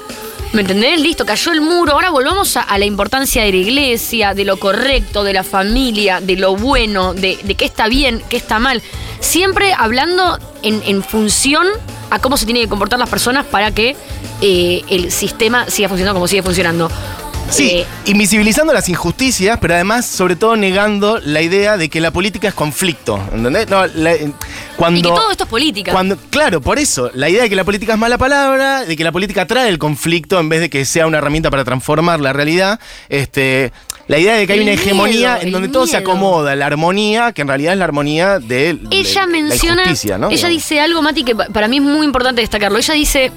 ¿Me 0.56 0.62
entendés? 0.62 1.02
Listo, 1.02 1.26
cayó 1.26 1.52
el 1.52 1.60
muro. 1.60 1.92
Ahora 1.92 2.12
volvamos 2.12 2.56
a, 2.56 2.78
la 2.78 2.86
importancia 2.86 3.44
de 3.44 3.52
la 3.52 3.58
iglesia, 3.58 4.34
de 4.34 4.46
lo 4.46 4.56
correcto, 4.58 5.26
de 5.26 5.34
la 5.34 5.44
familia, 5.44 6.22
de 6.22 6.38
lo 6.38 6.56
bueno, 6.56 7.14
de, 7.14 7.38
de 7.44 7.56
qué 7.56 7.66
está 7.66 7.90
bien, 7.90 8.24
qué 8.30 8.38
está 8.38 8.58
mal. 8.58 8.82
Siempre 9.20 9.74
hablando 9.78 10.40
en, 10.64 10.82
en 10.86 11.04
función 11.04 11.68
a 12.10 12.20
cómo 12.20 12.38
se 12.38 12.46
tienen 12.46 12.64
que 12.64 12.70
comportar 12.70 12.98
las 12.98 13.10
personas 13.10 13.46
para 13.46 13.72
que 13.72 13.98
eh, 14.42 14.82
el 14.88 15.12
sistema 15.12 15.70
siga 15.70 15.90
funcionando 15.90 16.16
como 16.16 16.28
sigue 16.30 16.42
funcionando. 16.42 16.90
Sí, 17.50 17.70
Eh, 17.70 17.86
invisibilizando 18.06 18.74
las 18.74 18.90
injusticias, 18.90 19.58
pero 19.62 19.76
además, 19.76 20.06
sobre 20.06 20.36
todo, 20.36 20.56
negando 20.56 21.20
la 21.24 21.42
idea 21.42 21.78
de 21.78 21.90
que 21.90 22.02
la 22.02 22.12
política 22.12 22.48
es 22.50 22.54
conflicto. 22.54 23.20
¿Entendés? 23.34 23.70
No, 23.70 23.86
la- 23.88 24.14
eh, 24.14 24.32
cuando, 24.76 25.00
y 25.00 25.02
que 25.04 25.10
todo 25.10 25.32
esto 25.32 25.44
es 25.46 25.50
política. 25.50 25.92
Cuando, 25.92 26.18
claro, 26.30 26.60
por 26.60 26.80
eso, 26.80 27.12
la 27.14 27.30
idea 27.30 27.44
de 27.44 27.50
que 27.50 27.56
la 27.56 27.64
política 27.64 27.94
es 27.94 28.00
mala 28.00 28.18
palabra, 28.18 28.84
de 28.84 28.96
que 28.98 29.04
la 29.04 29.12
política 29.12 29.46
trae 29.46 29.70
el 29.70 29.78
conflicto 29.78 30.40
en 30.40 30.50
vez 30.50 30.60
de 30.60 30.70
que 30.70 30.84
sea 30.86 31.08
una 31.08 31.20
herramienta 31.20 31.50
para 31.52 31.64
transformar 31.64 32.20
la 32.20 32.34
realidad, 32.34 32.80
este, 33.10 33.72
la 34.08 34.18
idea 34.18 34.36
de 34.36 34.48
que 34.48 34.54
hay 34.54 34.60
una 34.60 34.72
hegemonía 34.74 35.34
miedo, 35.36 35.38
en 35.48 35.52
donde 35.52 35.68
todo 35.70 35.88
se 35.88 35.98
acomoda, 35.98 36.56
la 36.56 36.66
armonía, 36.66 37.32
que 37.32 37.42
en 37.44 37.48
realidad 37.48 37.74
es 37.74 37.80
la 37.80 37.86
armonía 37.86 38.40
de, 38.40 38.74
de 38.74 38.98
ella 38.98 39.26
menciona, 39.28 39.76
la 39.76 39.82
injusticia, 39.84 40.18
¿no? 40.18 40.30
ella 40.30 40.48
dice 40.50 40.80
algo, 40.80 41.02
Mati, 41.02 41.24
que 41.24 41.36
pa- 41.36 41.48
para 41.48 41.68
mí 41.68 41.78
es 41.78 41.84
muy 41.84 42.06
importante 42.06 42.42
destacarlo. 42.42 42.78
Ella 42.78 42.94
dice 42.96 43.32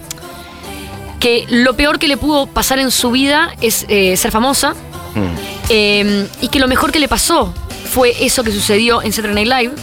que 1.20 1.46
lo 1.48 1.74
peor 1.74 1.98
que 1.98 2.08
le 2.08 2.16
pudo 2.16 2.46
pasar 2.46 2.78
en 2.78 2.90
su 2.90 3.10
vida 3.10 3.54
es 3.60 3.84
eh, 3.88 4.16
ser 4.16 4.30
famosa 4.30 4.74
Mm. 5.14 5.26
eh, 5.70 6.28
y 6.42 6.48
que 6.48 6.58
lo 6.60 6.68
mejor 6.68 6.92
que 6.92 6.98
le 6.98 7.08
pasó 7.08 7.52
fue 7.90 8.14
eso 8.24 8.44
que 8.44 8.52
sucedió 8.52 9.02
en 9.02 9.12
Saturday 9.12 9.44
Night 9.46 9.62
Live, 9.68 9.74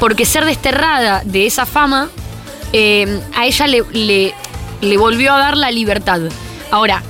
porque 0.00 0.24
ser 0.24 0.44
desterrada 0.44 1.22
de 1.24 1.44
esa 1.46 1.66
fama 1.66 2.08
eh, 2.72 3.20
a 3.34 3.46
ella 3.46 3.66
le, 3.66 3.82
le- 3.92 4.34
le 4.80 4.96
volvió 4.96 5.34
a 5.34 5.38
dar 5.38 5.56
la 5.56 5.70
libertad. 5.72 6.20
Ahora, 6.70 7.02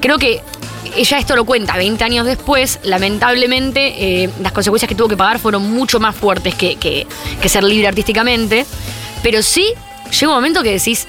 creo 0.00 0.18
que 0.18 0.40
ella 0.96 1.18
esto 1.18 1.36
lo 1.36 1.44
cuenta 1.44 1.76
20 1.76 2.02
años 2.04 2.26
después, 2.26 2.80
lamentablemente 2.82 4.24
eh, 4.24 4.30
las 4.42 4.52
consecuencias 4.52 4.88
que 4.88 4.94
tuvo 4.94 5.08
que 5.08 5.16
pagar 5.16 5.38
fueron 5.38 5.70
mucho 5.72 6.00
más 6.00 6.16
fuertes 6.16 6.54
que, 6.56 6.76
que- 6.76 7.06
que 7.40 7.48
ser 7.48 7.62
libre 7.64 7.86
artísticamente, 7.88 8.66
pero 9.22 9.42
sí 9.42 9.66
llega 10.10 10.28
un 10.32 10.34
momento 10.34 10.62
que 10.62 10.72
decís, 10.72 11.06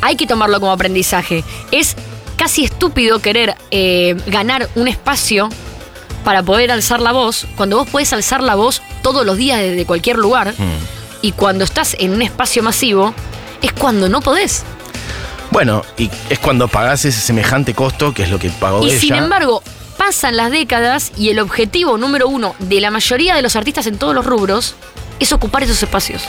hay 0.00 0.16
que 0.16 0.26
tomarlo 0.26 0.60
como 0.60 0.72
aprendizaje. 0.72 1.44
Es 1.72 1.96
casi 2.36 2.64
estúpido 2.64 3.20
querer 3.20 3.54
eh, 3.70 4.16
ganar 4.26 4.68
un 4.74 4.88
espacio 4.88 5.48
para 6.24 6.42
poder 6.42 6.70
alzar 6.70 7.00
la 7.00 7.12
voz, 7.12 7.46
cuando 7.56 7.76
vos 7.78 7.88
podés 7.88 8.12
alzar 8.12 8.42
la 8.42 8.54
voz 8.54 8.82
todos 9.02 9.24
los 9.24 9.36
días 9.36 9.60
desde 9.60 9.86
cualquier 9.86 10.16
lugar, 10.18 10.54
Mm. 10.58 10.62
y 11.22 11.32
cuando 11.32 11.64
estás 11.64 11.96
en 11.98 12.12
un 12.12 12.22
espacio 12.22 12.62
masivo, 12.62 13.14
es 13.62 13.72
cuando 13.72 14.08
no 14.08 14.20
podés. 14.20 14.62
Bueno, 15.50 15.82
y 15.96 16.10
es 16.28 16.38
cuando 16.38 16.68
pagás 16.68 17.04
ese 17.06 17.20
semejante 17.20 17.72
costo, 17.74 18.12
que 18.12 18.24
es 18.24 18.30
lo 18.30 18.38
que 18.38 18.50
pagó 18.50 18.84
Y 18.84 18.90
ella. 18.90 19.00
sin 19.00 19.14
embargo, 19.14 19.62
pasan 19.96 20.36
las 20.36 20.50
décadas 20.50 21.10
y 21.16 21.30
el 21.30 21.38
objetivo 21.40 21.96
número 21.98 22.28
uno 22.28 22.54
de 22.58 22.80
la 22.80 22.90
mayoría 22.90 23.34
de 23.34 23.42
los 23.42 23.56
artistas 23.56 23.86
en 23.86 23.96
todos 23.98 24.14
los 24.14 24.26
rubros 24.26 24.74
es 25.18 25.32
ocupar 25.32 25.62
esos 25.62 25.82
espacios. 25.82 26.22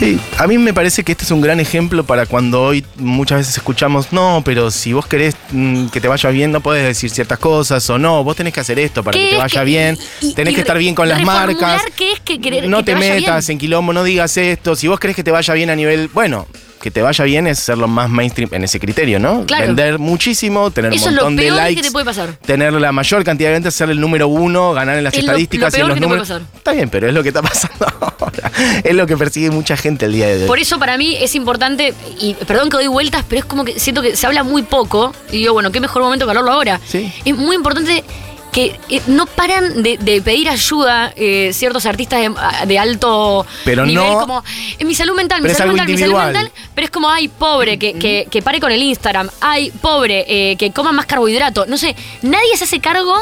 Sí, 0.00 0.18
a 0.38 0.46
mí 0.46 0.56
me 0.56 0.72
parece 0.72 1.04
que 1.04 1.12
este 1.12 1.24
es 1.24 1.30
un 1.30 1.42
gran 1.42 1.60
ejemplo 1.60 2.04
para 2.04 2.24
cuando 2.24 2.62
hoy 2.62 2.82
muchas 2.96 3.36
veces 3.40 3.54
escuchamos, 3.58 4.14
no, 4.14 4.40
pero 4.42 4.70
si 4.70 4.94
vos 4.94 5.06
querés 5.06 5.36
mm, 5.50 5.88
que 5.88 6.00
te 6.00 6.08
vaya 6.08 6.30
bien, 6.30 6.52
no 6.52 6.62
podés 6.62 6.84
decir 6.86 7.10
ciertas 7.10 7.38
cosas, 7.38 7.88
o 7.90 7.98
no, 7.98 8.24
vos 8.24 8.34
tenés 8.34 8.54
que 8.54 8.60
hacer 8.60 8.78
esto 8.78 9.04
para 9.04 9.18
¿Qué 9.18 9.24
que 9.26 9.30
te 9.32 9.36
vaya 9.36 9.60
que- 9.60 9.64
bien, 9.66 9.98
y- 10.22 10.32
tenés 10.32 10.52
y 10.52 10.54
que 10.54 10.60
estar 10.62 10.78
bien 10.78 10.94
con 10.94 11.06
las 11.06 11.22
marcas, 11.22 11.82
qué 11.96 12.12
es 12.12 12.20
que 12.20 12.40
querer- 12.40 12.66
no 12.66 12.78
que 12.78 12.84
te, 12.84 12.94
metas 12.96 13.46
bien? 13.46 13.56
en 13.56 13.58
quilombo, 13.58 13.92
no 13.92 14.02
digas 14.02 14.34
esto, 14.38 14.74
si 14.74 14.88
vos 14.88 14.98
querés 14.98 15.14
que 15.16 15.22
te 15.22 15.32
vaya 15.32 15.52
bien 15.52 15.68
a 15.68 15.76
nivel, 15.76 16.08
bueno, 16.14 16.46
que 16.80 16.90
te 16.90 17.02
vaya 17.02 17.24
bien 17.24 17.46
es 17.46 17.58
ser 17.58 17.76
lo 17.78 17.88
más 17.88 18.08
mainstream 18.08 18.48
en 18.54 18.64
ese 18.64 18.80
criterio, 18.80 19.18
¿no? 19.18 19.44
Claro. 19.46 19.66
Vender 19.66 19.98
muchísimo, 19.98 20.70
tener 20.70 20.92
Eso 20.94 21.06
un 21.06 21.10
es 21.10 21.16
lo 21.16 21.22
montón 21.24 21.36
de 21.36 21.42
peor 21.42 21.56
que 21.58 21.62
likes. 21.62 21.82
te 21.82 21.90
puede 21.90 22.04
pasar. 22.06 22.36
Tener 22.44 22.72
la 22.72 22.90
mayor 22.92 23.22
cantidad 23.24 23.50
de 23.50 23.54
ventas, 23.54 23.74
ser 23.74 23.90
el 23.90 24.00
número 24.00 24.28
uno, 24.28 24.72
ganar 24.72 24.96
en 24.96 25.04
las 25.04 25.12
Es 25.14 25.18
lo- 25.24 25.26
estadísticas 25.32 25.72
lo 25.74 25.78
y 25.78 25.80
en 25.82 25.86
peor 25.86 25.88
los 25.88 25.94
que 25.96 26.00
te 26.00 26.06
puede 26.08 26.20
pasar. 26.20 26.42
Está 26.56 26.72
bien, 26.72 26.88
pero 26.88 27.08
es 27.08 27.14
lo 27.14 27.22
que 27.22 27.28
está 27.28 27.42
pasando 27.42 27.86
ahora. 28.00 28.50
Es 28.82 28.94
lo 28.94 29.06
que 29.06 29.16
persigue 29.16 29.50
mucha 29.50 29.76
gente 29.76 30.06
el 30.06 30.12
día 30.12 30.26
de 30.28 30.42
hoy. 30.42 30.46
Por 30.48 30.58
eso 30.58 30.78
para 30.78 30.96
mí 30.96 31.16
es 31.20 31.34
importante, 31.34 31.92
y 32.18 32.34
perdón 32.34 32.70
que 32.70 32.76
doy 32.78 32.86
vueltas, 32.86 33.24
pero 33.28 33.40
es 33.40 33.44
como 33.44 33.64
que 33.64 33.78
siento 33.78 34.00
que 34.02 34.16
se 34.16 34.26
habla 34.26 34.42
muy 34.42 34.62
poco, 34.62 35.14
y 35.30 35.38
digo, 35.38 35.52
bueno, 35.52 35.70
qué 35.70 35.80
mejor 35.80 36.02
momento 36.02 36.24
que 36.24 36.30
hablarlo 36.30 36.52
ahora. 36.52 36.80
Sí. 36.86 37.12
Es 37.24 37.36
muy 37.36 37.56
importante 37.56 38.04
que 38.52 38.78
eh, 38.88 39.00
no 39.06 39.26
paran 39.26 39.82
de, 39.82 39.96
de 39.98 40.20
pedir 40.22 40.48
ayuda 40.48 41.12
eh, 41.16 41.50
ciertos 41.52 41.86
artistas 41.86 42.20
de, 42.20 42.34
de 42.66 42.78
alto 42.78 43.46
Pero 43.64 43.86
nivel, 43.86 44.04
no- 44.04 44.18
como 44.20 44.44
en 44.78 44.86
mi 44.88 44.94
salud 44.94 45.14
mental, 45.14 45.40
mi 45.42 45.50
salud 45.50 45.72
mental, 45.74 45.88
mi 45.88 45.98
salud 45.98 46.18
mental, 46.18 46.52
pero 46.74 46.84
es 46.84 46.90
como, 46.90 47.08
ay, 47.08 47.28
pobre, 47.28 47.78
que, 47.78 47.92
que, 47.94 48.26
que 48.30 48.42
pare 48.42 48.58
con 48.60 48.72
el 48.72 48.82
Instagram, 48.82 49.30
ay, 49.40 49.70
pobre, 49.80 50.24
eh, 50.28 50.56
que 50.56 50.72
coma 50.72 50.90
más 50.92 51.06
carbohidrato. 51.06 51.66
No 51.66 51.78
sé, 51.78 51.94
nadie 52.22 52.56
se 52.56 52.64
hace 52.64 52.80
cargo 52.80 53.14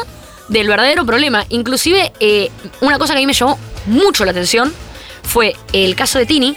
del 0.48 0.66
verdadero 0.66 1.04
problema. 1.04 1.44
Inclusive, 1.50 2.10
eh, 2.20 2.50
una 2.80 2.98
cosa 2.98 3.12
que 3.12 3.18
a 3.18 3.20
mí 3.20 3.26
me 3.26 3.34
llamó 3.34 3.58
mucho 3.86 4.24
la 4.24 4.30
atención 4.30 4.72
fue 5.22 5.54
el 5.74 5.94
caso 5.94 6.18
de 6.18 6.24
Tini, 6.24 6.54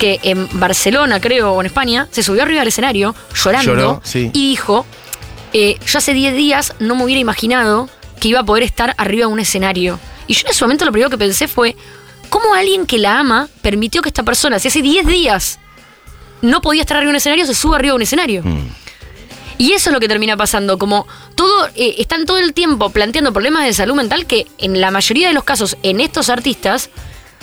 que 0.00 0.18
en 0.24 0.48
Barcelona, 0.58 1.20
creo, 1.20 1.52
o 1.52 1.60
en 1.60 1.66
España, 1.66 2.08
se 2.10 2.22
subió 2.24 2.42
arriba 2.42 2.60
del 2.60 2.68
escenario 2.68 3.14
llorando 3.34 3.74
Lloró, 3.74 4.00
sí. 4.04 4.30
y 4.32 4.50
dijo, 4.50 4.84
eh, 5.52 5.78
yo 5.86 5.98
hace 5.98 6.14
10 6.14 6.34
días 6.34 6.74
no 6.80 6.94
me 6.96 7.04
hubiera 7.04 7.20
imaginado 7.20 7.88
que 8.18 8.28
iba 8.28 8.40
a 8.40 8.44
poder 8.44 8.62
estar 8.62 8.94
arriba 8.98 9.26
de 9.26 9.32
un 9.32 9.40
escenario. 9.40 9.98
Y 10.26 10.34
yo 10.34 10.42
en 10.42 10.50
ese 10.50 10.64
momento 10.64 10.84
lo 10.84 10.92
primero 10.92 11.10
que 11.10 11.18
pensé 11.18 11.48
fue, 11.48 11.76
¿cómo 12.28 12.54
alguien 12.54 12.86
que 12.86 12.98
la 12.98 13.18
ama 13.18 13.48
permitió 13.62 14.02
que 14.02 14.08
esta 14.08 14.22
persona, 14.22 14.58
si 14.58 14.68
hace 14.68 14.82
10 14.82 15.06
días 15.06 15.58
no 16.42 16.60
podía 16.60 16.82
estar 16.82 16.96
arriba 16.96 17.08
de 17.08 17.14
un 17.14 17.16
escenario, 17.16 17.46
se 17.46 17.54
suba 17.54 17.76
arriba 17.76 17.92
de 17.92 17.96
un 17.96 18.02
escenario? 18.02 18.42
Y 19.58 19.72
eso 19.72 19.90
es 19.90 19.94
lo 19.94 19.98
que 19.98 20.06
termina 20.06 20.36
pasando, 20.36 20.78
como 20.78 21.06
todo, 21.34 21.66
eh, 21.74 21.96
están 21.98 22.26
todo 22.26 22.38
el 22.38 22.54
tiempo 22.54 22.90
planteando 22.90 23.32
problemas 23.32 23.64
de 23.64 23.72
salud 23.72 23.96
mental 23.96 24.24
que 24.26 24.46
en 24.58 24.80
la 24.80 24.92
mayoría 24.92 25.28
de 25.28 25.34
los 25.34 25.42
casos 25.42 25.76
en 25.82 26.00
estos 26.00 26.28
artistas 26.28 26.90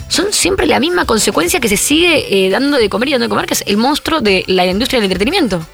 son 0.08 0.32
siempre 0.32 0.66
la 0.66 0.80
misma 0.80 1.04
consecuencia 1.04 1.60
que 1.60 1.68
se 1.68 1.76
sigue 1.76 2.46
eh, 2.46 2.50
dando 2.50 2.78
de 2.78 2.88
comer 2.88 3.08
y 3.08 3.12
dando 3.12 3.24
de 3.26 3.28
comer, 3.28 3.46
que 3.46 3.54
es 3.54 3.64
el 3.66 3.76
monstruo 3.76 4.20
de 4.20 4.44
la 4.46 4.64
industria 4.64 5.00
del 5.00 5.10
entretenimiento. 5.10 5.66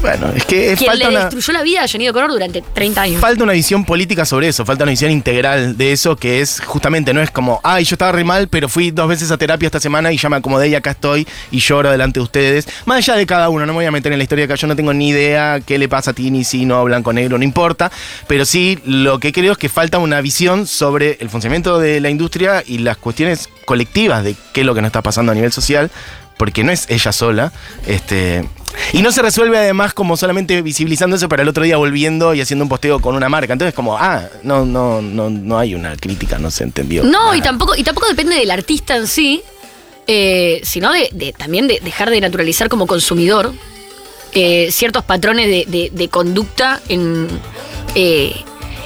Bueno, 0.00 0.30
es 0.34 0.44
que 0.44 0.74
Quien 0.76 0.90
falta 0.90 1.08
le 1.08 1.16
una, 1.16 1.24
destruyó 1.24 1.52
la 1.52 1.62
vida 1.62 1.82
a 1.82 1.88
Johnny 1.88 2.06
Connor 2.08 2.30
durante 2.30 2.62
30 2.62 3.02
años. 3.02 3.20
falta 3.20 3.42
una 3.42 3.52
visión 3.52 3.84
política 3.84 4.24
sobre 4.24 4.48
eso, 4.48 4.64
falta 4.64 4.84
una 4.84 4.90
visión 4.90 5.10
integral 5.10 5.76
de 5.76 5.92
eso 5.92 6.16
que 6.16 6.40
es 6.40 6.60
justamente, 6.60 7.14
no 7.14 7.22
es 7.22 7.30
como, 7.30 7.60
ay, 7.62 7.84
yo 7.84 7.94
estaba 7.94 8.12
re 8.12 8.24
mal, 8.24 8.48
pero 8.48 8.68
fui 8.68 8.90
dos 8.90 9.08
veces 9.08 9.30
a 9.30 9.38
terapia 9.38 9.66
esta 9.66 9.80
semana 9.80 10.12
y 10.12 10.18
ya 10.18 10.28
me 10.28 10.36
acomodé 10.36 10.68
y 10.68 10.74
acá 10.74 10.90
estoy 10.90 11.26
y 11.50 11.60
lloro 11.60 11.90
delante 11.90 12.20
de 12.20 12.24
ustedes. 12.24 12.68
Más 12.84 12.98
allá 12.98 13.16
de 13.16 13.26
cada 13.26 13.48
uno, 13.48 13.64
no 13.66 13.72
me 13.72 13.78
voy 13.78 13.86
a 13.86 13.90
meter 13.90 14.12
en 14.12 14.18
la 14.18 14.22
historia 14.22 14.44
acá, 14.44 14.54
yo 14.54 14.66
no 14.66 14.76
tengo 14.76 14.92
ni 14.92 15.08
idea 15.08 15.60
qué 15.64 15.78
le 15.78 15.88
pasa 15.88 16.10
a 16.10 16.14
Tini, 16.14 16.44
si 16.44 16.64
no, 16.64 16.84
blanco, 16.84 17.12
negro, 17.12 17.38
no 17.38 17.44
importa, 17.44 17.90
pero 18.26 18.44
sí 18.44 18.78
lo 18.84 19.18
que 19.18 19.32
creo 19.32 19.52
es 19.52 19.58
que 19.58 19.68
falta 19.68 19.98
una 19.98 20.20
visión 20.20 20.66
sobre 20.66 21.16
el 21.20 21.30
funcionamiento 21.30 21.78
de 21.78 22.00
la 22.00 22.10
industria 22.10 22.62
y 22.66 22.78
las 22.78 22.96
cuestiones 22.96 23.48
colectivas 23.64 24.24
de 24.24 24.36
qué 24.52 24.60
es 24.60 24.66
lo 24.66 24.74
que 24.74 24.82
nos 24.82 24.88
está 24.88 25.02
pasando 25.02 25.32
a 25.32 25.34
nivel 25.34 25.52
social 25.52 25.90
porque 26.36 26.64
no 26.64 26.72
es 26.72 26.86
ella 26.88 27.12
sola. 27.12 27.52
Este, 27.86 28.44
y 28.92 29.00
no 29.02 29.10
se 29.10 29.22
resuelve 29.22 29.56
además 29.58 29.94
como 29.94 30.16
solamente 30.16 30.60
visibilizando 30.62 31.16
eso 31.16 31.28
para 31.28 31.42
el 31.42 31.48
otro 31.48 31.64
día 31.64 31.76
volviendo 31.78 32.34
y 32.34 32.40
haciendo 32.40 32.64
un 32.64 32.68
posteo 32.68 33.00
con 33.00 33.14
una 33.14 33.28
marca. 33.28 33.52
Entonces 33.52 33.74
como, 33.74 33.96
ah, 33.96 34.24
no, 34.42 34.64
no, 34.66 35.00
no, 35.02 35.30
no 35.30 35.58
hay 35.58 35.74
una 35.74 35.96
crítica, 35.96 36.38
no 36.38 36.50
se 36.50 36.64
entendió. 36.64 37.02
No, 37.04 37.34
y 37.34 37.40
tampoco, 37.40 37.74
y 37.76 37.82
tampoco 37.82 38.06
depende 38.08 38.36
del 38.36 38.50
artista 38.50 38.96
en 38.96 39.06
sí, 39.06 39.42
eh, 40.06 40.60
sino 40.62 40.92
de, 40.92 41.08
de- 41.12 41.32
también 41.32 41.66
de 41.66 41.80
dejar 41.80 42.10
de 42.10 42.20
naturalizar 42.20 42.68
como 42.68 42.86
consumidor 42.86 43.52
eh, 44.32 44.68
ciertos 44.70 45.04
patrones 45.04 45.46
de, 45.48 46.08
conducta 46.10 46.80
en, 46.90 47.26
eh, 47.94 48.36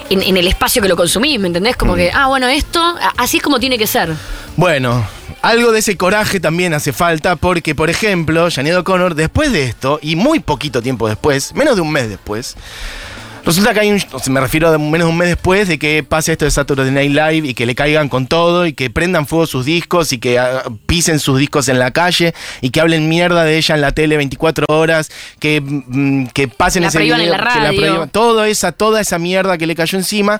en, 0.08 0.22
en 0.22 0.36
el 0.36 0.46
espacio 0.46 0.80
que 0.80 0.88
lo 0.88 0.96
consumís, 0.96 1.40
¿me 1.40 1.48
entendés? 1.48 1.74
Mm. 1.74 1.78
Como 1.78 1.96
que, 1.96 2.10
ah, 2.14 2.28
bueno, 2.28 2.46
esto, 2.46 2.80
así 3.16 3.38
es 3.38 3.42
como 3.42 3.58
tiene 3.58 3.76
que 3.76 3.88
ser. 3.88 4.14
Bueno, 4.56 5.06
algo 5.42 5.72
de 5.72 5.78
ese 5.78 5.96
coraje 5.96 6.38
también 6.38 6.74
hace 6.74 6.92
falta 6.92 7.36
porque, 7.36 7.74
por 7.74 7.88
ejemplo, 7.88 8.48
Janet 8.50 8.74
O'Connor, 8.76 9.14
después 9.14 9.52
de 9.52 9.64
esto, 9.64 9.98
y 10.02 10.16
muy 10.16 10.40
poquito 10.40 10.82
tiempo 10.82 11.08
después, 11.08 11.54
menos 11.54 11.76
de 11.76 11.82
un 11.82 11.90
mes 11.90 12.10
después, 12.10 12.56
resulta 13.42 13.72
que 13.72 13.80
hay 13.80 13.90
un, 13.90 14.02
me 14.28 14.38
refiero 14.38 14.68
a 14.68 14.76
menos 14.76 15.06
de 15.06 15.12
un 15.12 15.16
mes 15.16 15.28
después 15.28 15.66
de 15.66 15.78
que 15.78 16.02
pase 16.06 16.32
esto 16.32 16.44
de 16.44 16.50
Saturday 16.50 16.90
Night 16.90 17.10
Live 17.12 17.48
y 17.48 17.54
que 17.54 17.64
le 17.64 17.74
caigan 17.74 18.10
con 18.10 18.26
todo 18.26 18.66
y 18.66 18.74
que 18.74 18.90
prendan 18.90 19.26
fuego 19.26 19.46
sus 19.46 19.64
discos 19.64 20.12
y 20.12 20.18
que 20.18 20.38
ah, 20.38 20.62
pisen 20.84 21.20
sus 21.20 21.38
discos 21.38 21.68
en 21.70 21.78
la 21.78 21.90
calle 21.90 22.34
y 22.60 22.68
que 22.68 22.82
hablen 22.82 23.08
mierda 23.08 23.44
de 23.44 23.56
ella 23.56 23.76
en 23.76 23.80
la 23.80 23.92
tele 23.92 24.18
24 24.18 24.66
horas, 24.68 25.10
que, 25.38 25.62
mm, 25.62 26.26
que 26.34 26.48
pasen 26.48 26.82
La 26.82 26.88
ese 26.88 26.98
prohíban 26.98 27.20
en 27.20 27.26
video, 27.28 27.38
la 27.38 27.52
que 27.54 27.58
radio. 27.60 27.80
prohíban- 27.80 28.10
toda 28.10 28.46
esa, 28.48 28.72
toda 28.72 29.00
esa 29.00 29.18
mierda 29.18 29.56
que 29.56 29.66
le 29.66 29.74
cayó 29.74 29.96
encima. 29.96 30.38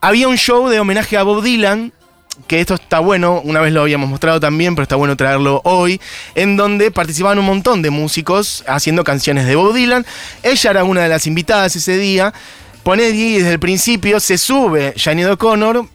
Había 0.00 0.26
un 0.26 0.38
show 0.38 0.68
de 0.70 0.80
homenaje 0.80 1.18
a 1.18 1.22
Bob 1.22 1.42
Dylan, 1.44 1.92
que 2.46 2.60
esto 2.60 2.74
está 2.74 2.98
bueno, 2.98 3.40
una 3.44 3.60
vez 3.60 3.72
lo 3.72 3.82
habíamos 3.82 4.08
mostrado 4.08 4.40
también, 4.40 4.74
pero 4.74 4.84
está 4.84 4.96
bueno 4.96 5.16
traerlo 5.16 5.60
hoy, 5.64 6.00
en 6.34 6.56
donde 6.56 6.90
participaban 6.90 7.38
un 7.38 7.46
montón 7.46 7.82
de 7.82 7.90
músicos 7.90 8.64
haciendo 8.66 9.04
canciones 9.04 9.46
de 9.46 9.56
Bob 9.56 9.74
Dylan. 9.74 10.06
Ella 10.42 10.70
era 10.70 10.84
una 10.84 11.02
de 11.02 11.08
las 11.08 11.26
invitadas 11.26 11.76
ese 11.76 11.96
día. 11.98 12.32
Pone 12.82 13.04
y 13.10 13.38
desde 13.38 13.52
el 13.52 13.60
principio 13.60 14.18
se 14.18 14.36
sube 14.38 14.92
Janet 14.96 15.28
O'Connor 15.28 15.86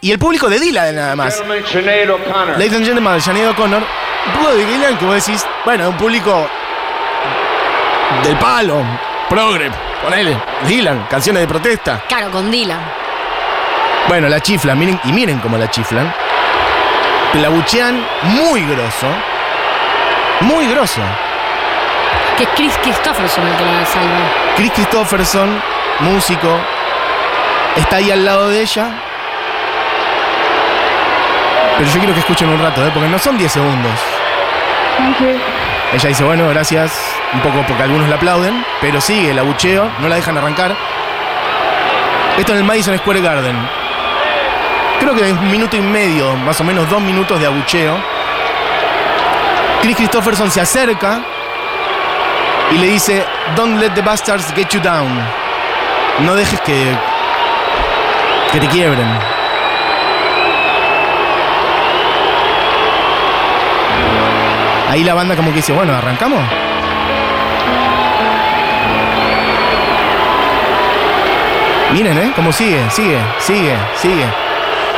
y 0.00 0.12
el 0.12 0.18
público 0.18 0.48
de 0.48 0.60
Dylan 0.60 0.94
nada 0.94 1.16
más. 1.16 1.40
Ladies 1.40 2.72
and 2.72 2.84
gentlemen, 2.84 3.20
Janet 3.20 3.48
O'Connor, 3.48 3.82
un 4.26 4.32
público 4.32 4.56
de 4.56 4.66
Dylan 4.66 4.98
que 4.98 5.04
vos 5.06 5.26
decís, 5.26 5.44
bueno, 5.64 5.88
un 5.88 5.96
público 5.96 6.48
del 8.22 8.36
palo, 8.38 8.84
progre, 9.28 9.70
ponele, 10.02 10.38
Dylan, 10.68 11.06
canciones 11.10 11.42
de 11.42 11.48
protesta. 11.48 12.04
Claro, 12.06 12.30
con 12.30 12.50
Dylan. 12.50 13.03
Bueno, 14.08 14.28
la 14.28 14.40
chiflan, 14.40 14.78
miren, 14.78 15.00
y 15.04 15.12
miren 15.12 15.38
cómo 15.38 15.56
la 15.56 15.70
chiflan. 15.70 16.12
La 17.34 17.48
buchean 17.48 18.04
muy 18.22 18.62
grosso. 18.64 19.06
Muy 20.40 20.66
grosso. 20.68 21.00
Que 22.36 22.44
es 22.44 22.48
Chris 22.50 22.76
Christopherson 22.82 23.46
el 23.46 23.56
que 23.56 23.64
la 23.64 23.86
salva. 23.86 24.32
Chris 24.56 24.70
Christopherson, 24.72 25.60
músico, 26.00 26.60
está 27.76 27.96
ahí 27.96 28.10
al 28.10 28.24
lado 28.24 28.50
de 28.50 28.60
ella. 28.60 28.90
Pero 31.78 31.90
yo 31.90 31.98
quiero 31.98 32.14
que 32.14 32.20
escuchen 32.20 32.48
un 32.48 32.60
rato, 32.60 32.86
¿eh? 32.86 32.90
porque 32.92 33.08
no 33.08 33.18
son 33.18 33.36
10 33.36 33.50
segundos. 33.50 34.00
Ella 35.92 36.08
dice, 36.08 36.24
bueno, 36.24 36.48
gracias, 36.50 37.00
un 37.32 37.40
poco 37.40 37.64
porque 37.66 37.82
algunos 37.82 38.08
la 38.08 38.16
aplauden, 38.16 38.64
pero 38.80 39.00
sigue 39.00 39.30
el 39.30 39.38
abucheo, 39.38 39.90
no 39.98 40.08
la 40.08 40.16
dejan 40.16 40.36
arrancar. 40.36 40.76
Esto 42.38 42.52
en 42.52 42.58
el 42.58 42.64
Madison 42.64 42.96
Square 42.98 43.20
Garden. 43.20 43.83
Creo 45.04 45.14
que 45.14 45.28
es 45.28 45.36
un 45.36 45.50
minuto 45.50 45.76
y 45.76 45.82
medio, 45.82 46.34
más 46.34 46.58
o 46.62 46.64
menos 46.64 46.88
dos 46.88 47.02
minutos 47.02 47.38
de 47.38 47.44
abucheo. 47.44 47.94
Chris 49.82 49.96
Christopherson 49.96 50.50
se 50.50 50.62
acerca 50.62 51.20
y 52.70 52.78
le 52.78 52.86
dice, 52.86 53.22
Don't 53.54 53.78
let 53.78 53.90
the 53.90 54.00
bastards 54.00 54.50
get 54.54 54.68
you 54.70 54.80
down. 54.80 55.06
No 56.20 56.34
dejes 56.34 56.58
que, 56.62 56.96
que 58.50 58.60
te 58.60 58.66
quiebren. 58.68 59.06
Ahí 64.88 65.04
la 65.04 65.12
banda 65.12 65.36
como 65.36 65.50
que 65.50 65.56
dice, 65.56 65.74
bueno, 65.74 65.94
¿arrancamos? 65.94 66.40
Miren, 71.92 72.16
¿eh? 72.16 72.32
Como 72.34 72.50
sigue, 72.52 72.88
sigue, 72.88 73.20
sigue, 73.38 73.76
sigue. 73.96 74.43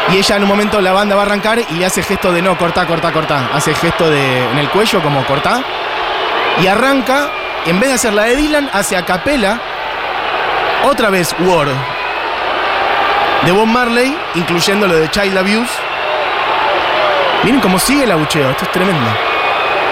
Y 0.08 0.18
ella 0.18 0.36
en 0.36 0.42
un 0.44 0.48
momento 0.48 0.80
la 0.80 0.92
banda 0.92 1.16
va 1.16 1.22
a 1.22 1.26
arrancar 1.26 1.60
y 1.68 1.82
hace 1.82 2.02
gesto 2.02 2.32
de 2.32 2.40
no, 2.40 2.56
corta, 2.56 2.86
corta, 2.86 3.12
corta. 3.12 3.50
Hace 3.52 3.74
gesto 3.74 4.08
de 4.08 4.50
en 4.50 4.58
el 4.58 4.68
cuello 4.70 5.02
como 5.02 5.24
corta. 5.24 5.62
Y 6.62 6.66
arranca, 6.68 7.28
en 7.66 7.80
vez 7.80 7.88
de 7.88 7.94
hacer 7.96 8.12
la 8.12 8.24
de 8.24 8.36
Dylan, 8.36 8.70
hace 8.72 8.96
a 8.96 9.04
capela 9.04 9.60
otra 10.84 11.10
vez 11.10 11.34
War. 11.40 11.66
De 13.44 13.52
Bob 13.52 13.66
Marley, 13.66 14.16
incluyendo 14.34 14.86
lo 14.86 14.94
de 14.94 15.10
Child 15.10 15.38
Abuse. 15.38 15.72
Miren 17.42 17.60
cómo 17.60 17.78
sigue 17.78 18.04
el 18.04 18.12
abucheo, 18.12 18.50
esto 18.50 18.64
es 18.64 18.72
tremendo. 18.72 19.10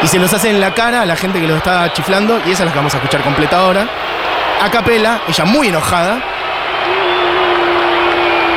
Y 0.03 0.09
se 0.09 0.18
los 0.18 0.33
hace 0.33 0.50
en 0.50 0.61
la 0.61 0.72
cara 0.72 1.03
a 1.03 1.07
la 1.07 1.16
gente 1.16 1.40
que 1.40 1.46
los 1.46 1.57
está 1.57 1.92
chiflando 1.92 2.40
y 2.46 2.53
esa 2.53 2.62
es 2.62 2.66
la 2.66 2.72
que 2.72 2.79
vamos 2.79 2.94
a 2.94 2.98
escuchar 2.98 3.22
completa 3.22 3.59
ahora. 3.59 3.87
A 4.62 4.70
capela, 4.70 5.20
ella 5.29 5.44
muy 5.44 5.68
enojada. 5.68 6.20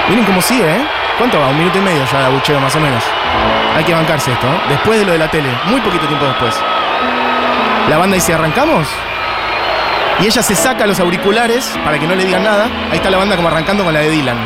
Miren 0.09 0.25
cómo 0.25 0.41
sigue, 0.41 0.63
¿eh? 0.63 0.96
¿Cuánto 1.17 1.39
va? 1.39 1.47
Un 1.47 1.57
minuto 1.57 1.79
y 1.79 1.81
medio 1.81 2.05
ya 2.05 2.19
de 2.19 2.25
abucheo 2.25 2.59
más 2.59 2.75
o 2.75 2.79
menos. 2.79 3.03
Hay 3.75 3.83
que 3.83 3.93
bancarse 3.93 4.31
esto, 4.31 4.47
¿eh? 4.47 4.59
Después 4.69 4.99
de 4.99 5.05
lo 5.05 5.11
de 5.13 5.17
la 5.17 5.29
tele, 5.29 5.49
muy 5.65 5.81
poquito 5.81 6.05
tiempo 6.07 6.25
después. 6.25 6.55
La 7.89 7.97
banda 7.97 8.15
dice, 8.15 8.33
¿arrancamos? 8.33 8.87
Y 10.19 10.25
ella 10.25 10.41
se 10.41 10.55
saca 10.55 10.85
los 10.87 10.99
auriculares 10.99 11.77
para 11.83 11.99
que 11.99 12.07
no 12.07 12.15
le 12.15 12.25
digan 12.25 12.43
nada. 12.43 12.65
Ahí 12.91 12.97
está 12.97 13.09
la 13.09 13.17
banda 13.17 13.35
como 13.35 13.47
arrancando 13.47 13.83
con 13.83 13.93
la 13.93 13.99
de 13.99 14.09
Dylan. 14.09 14.37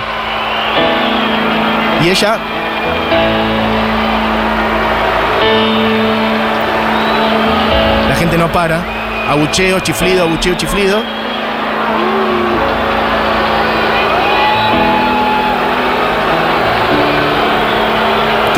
Y 2.03 2.09
ella 2.09 2.39
La 8.09 8.15
gente 8.15 8.37
no 8.37 8.51
para. 8.51 8.83
Abucheo, 9.29 9.79
chiflido, 9.79 10.23
abucheo, 10.23 10.55
chiflido. 10.55 11.01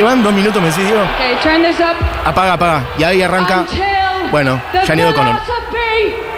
¿Dos 0.04 0.34
minutos 0.34 0.62
me 0.62 0.68
decís, 0.68 0.86
Diego? 0.86 1.02
Okay, 1.16 1.38
turn 1.42 1.64
this 1.64 1.80
up. 1.80 1.96
Apaga, 2.26 2.54
apaga. 2.54 2.84
Y 3.00 3.04
ahí 3.04 3.22
arranca. 3.22 3.64
Bueno, 4.32 4.62
Gianni 4.86 5.02
O'Connor. 5.04 5.40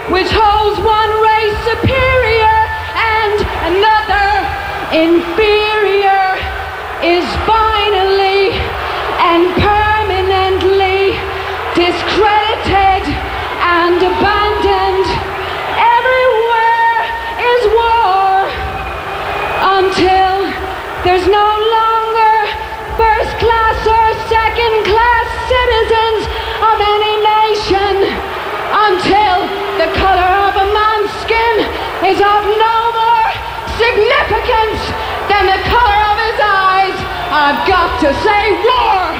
which 0.08 0.30
holds 0.30 0.78
one 0.78 1.10
race 1.26 1.58
superior 1.66 2.58
and 2.94 3.42
another 3.74 4.30
inferior 4.94 6.38
is 7.02 7.26
finally 7.42 8.54
and 9.18 9.50
permanently 9.58 11.18
discredited 11.74 13.02
and 13.66 13.98
abandoned. 13.98 15.06
Everywhere 15.74 17.02
is 17.50 17.62
war 17.74 18.46
until 19.74 20.54
there's 21.02 21.26
no 21.26 21.55
is 32.06 32.22
of 32.22 32.42
no 32.46 32.76
more 32.94 33.28
significance 33.82 34.78
than 35.26 35.42
the 35.50 35.60
color 35.66 36.00
of 36.06 36.16
his 36.22 36.38
eyes. 36.38 36.98
I've 37.34 37.62
got 37.66 37.98
to 37.98 38.14
say 38.22 38.42
war 38.62 39.10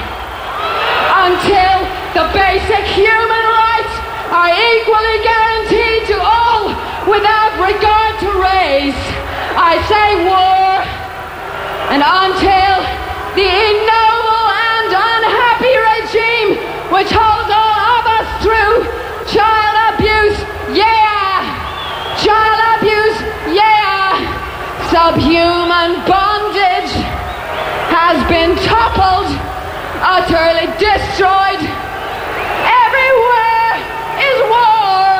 until 1.27 1.77
the 2.15 2.25
basic 2.31 2.87
human 2.95 3.43
rights 3.59 3.93
are 4.31 4.51
equally 4.55 5.19
guaranteed 5.19 6.15
to 6.15 6.17
all 6.23 6.71
without 7.11 7.59
regard 7.59 8.13
to 8.23 8.29
race. 8.39 9.03
I 9.59 9.83
say 9.91 10.07
war 10.23 10.79
and 11.91 11.99
until 11.99 12.96
subhuman 24.97 25.93
bondage 26.09 26.93
has 27.93 28.17
been 28.33 28.55
toppled, 28.65 29.29
utterly 30.01 30.65
destroyed. 30.81 31.61
Everywhere 32.83 33.75
is 34.27 34.37
war. 34.49 35.13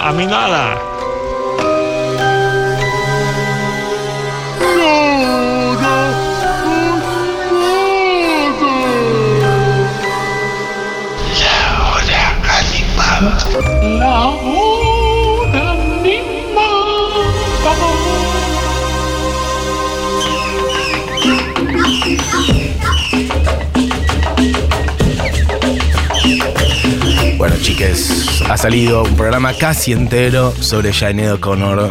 A 0.00 0.12
mí 0.12 0.26
nada. 0.26 0.91
Bueno, 27.42 27.56
chiques, 27.60 28.40
ha 28.48 28.56
salido 28.56 29.02
un 29.02 29.16
programa 29.16 29.52
casi 29.52 29.90
entero 29.90 30.52
sobre 30.60 30.92
Janedo 30.92 31.34
O'Connor 31.34 31.90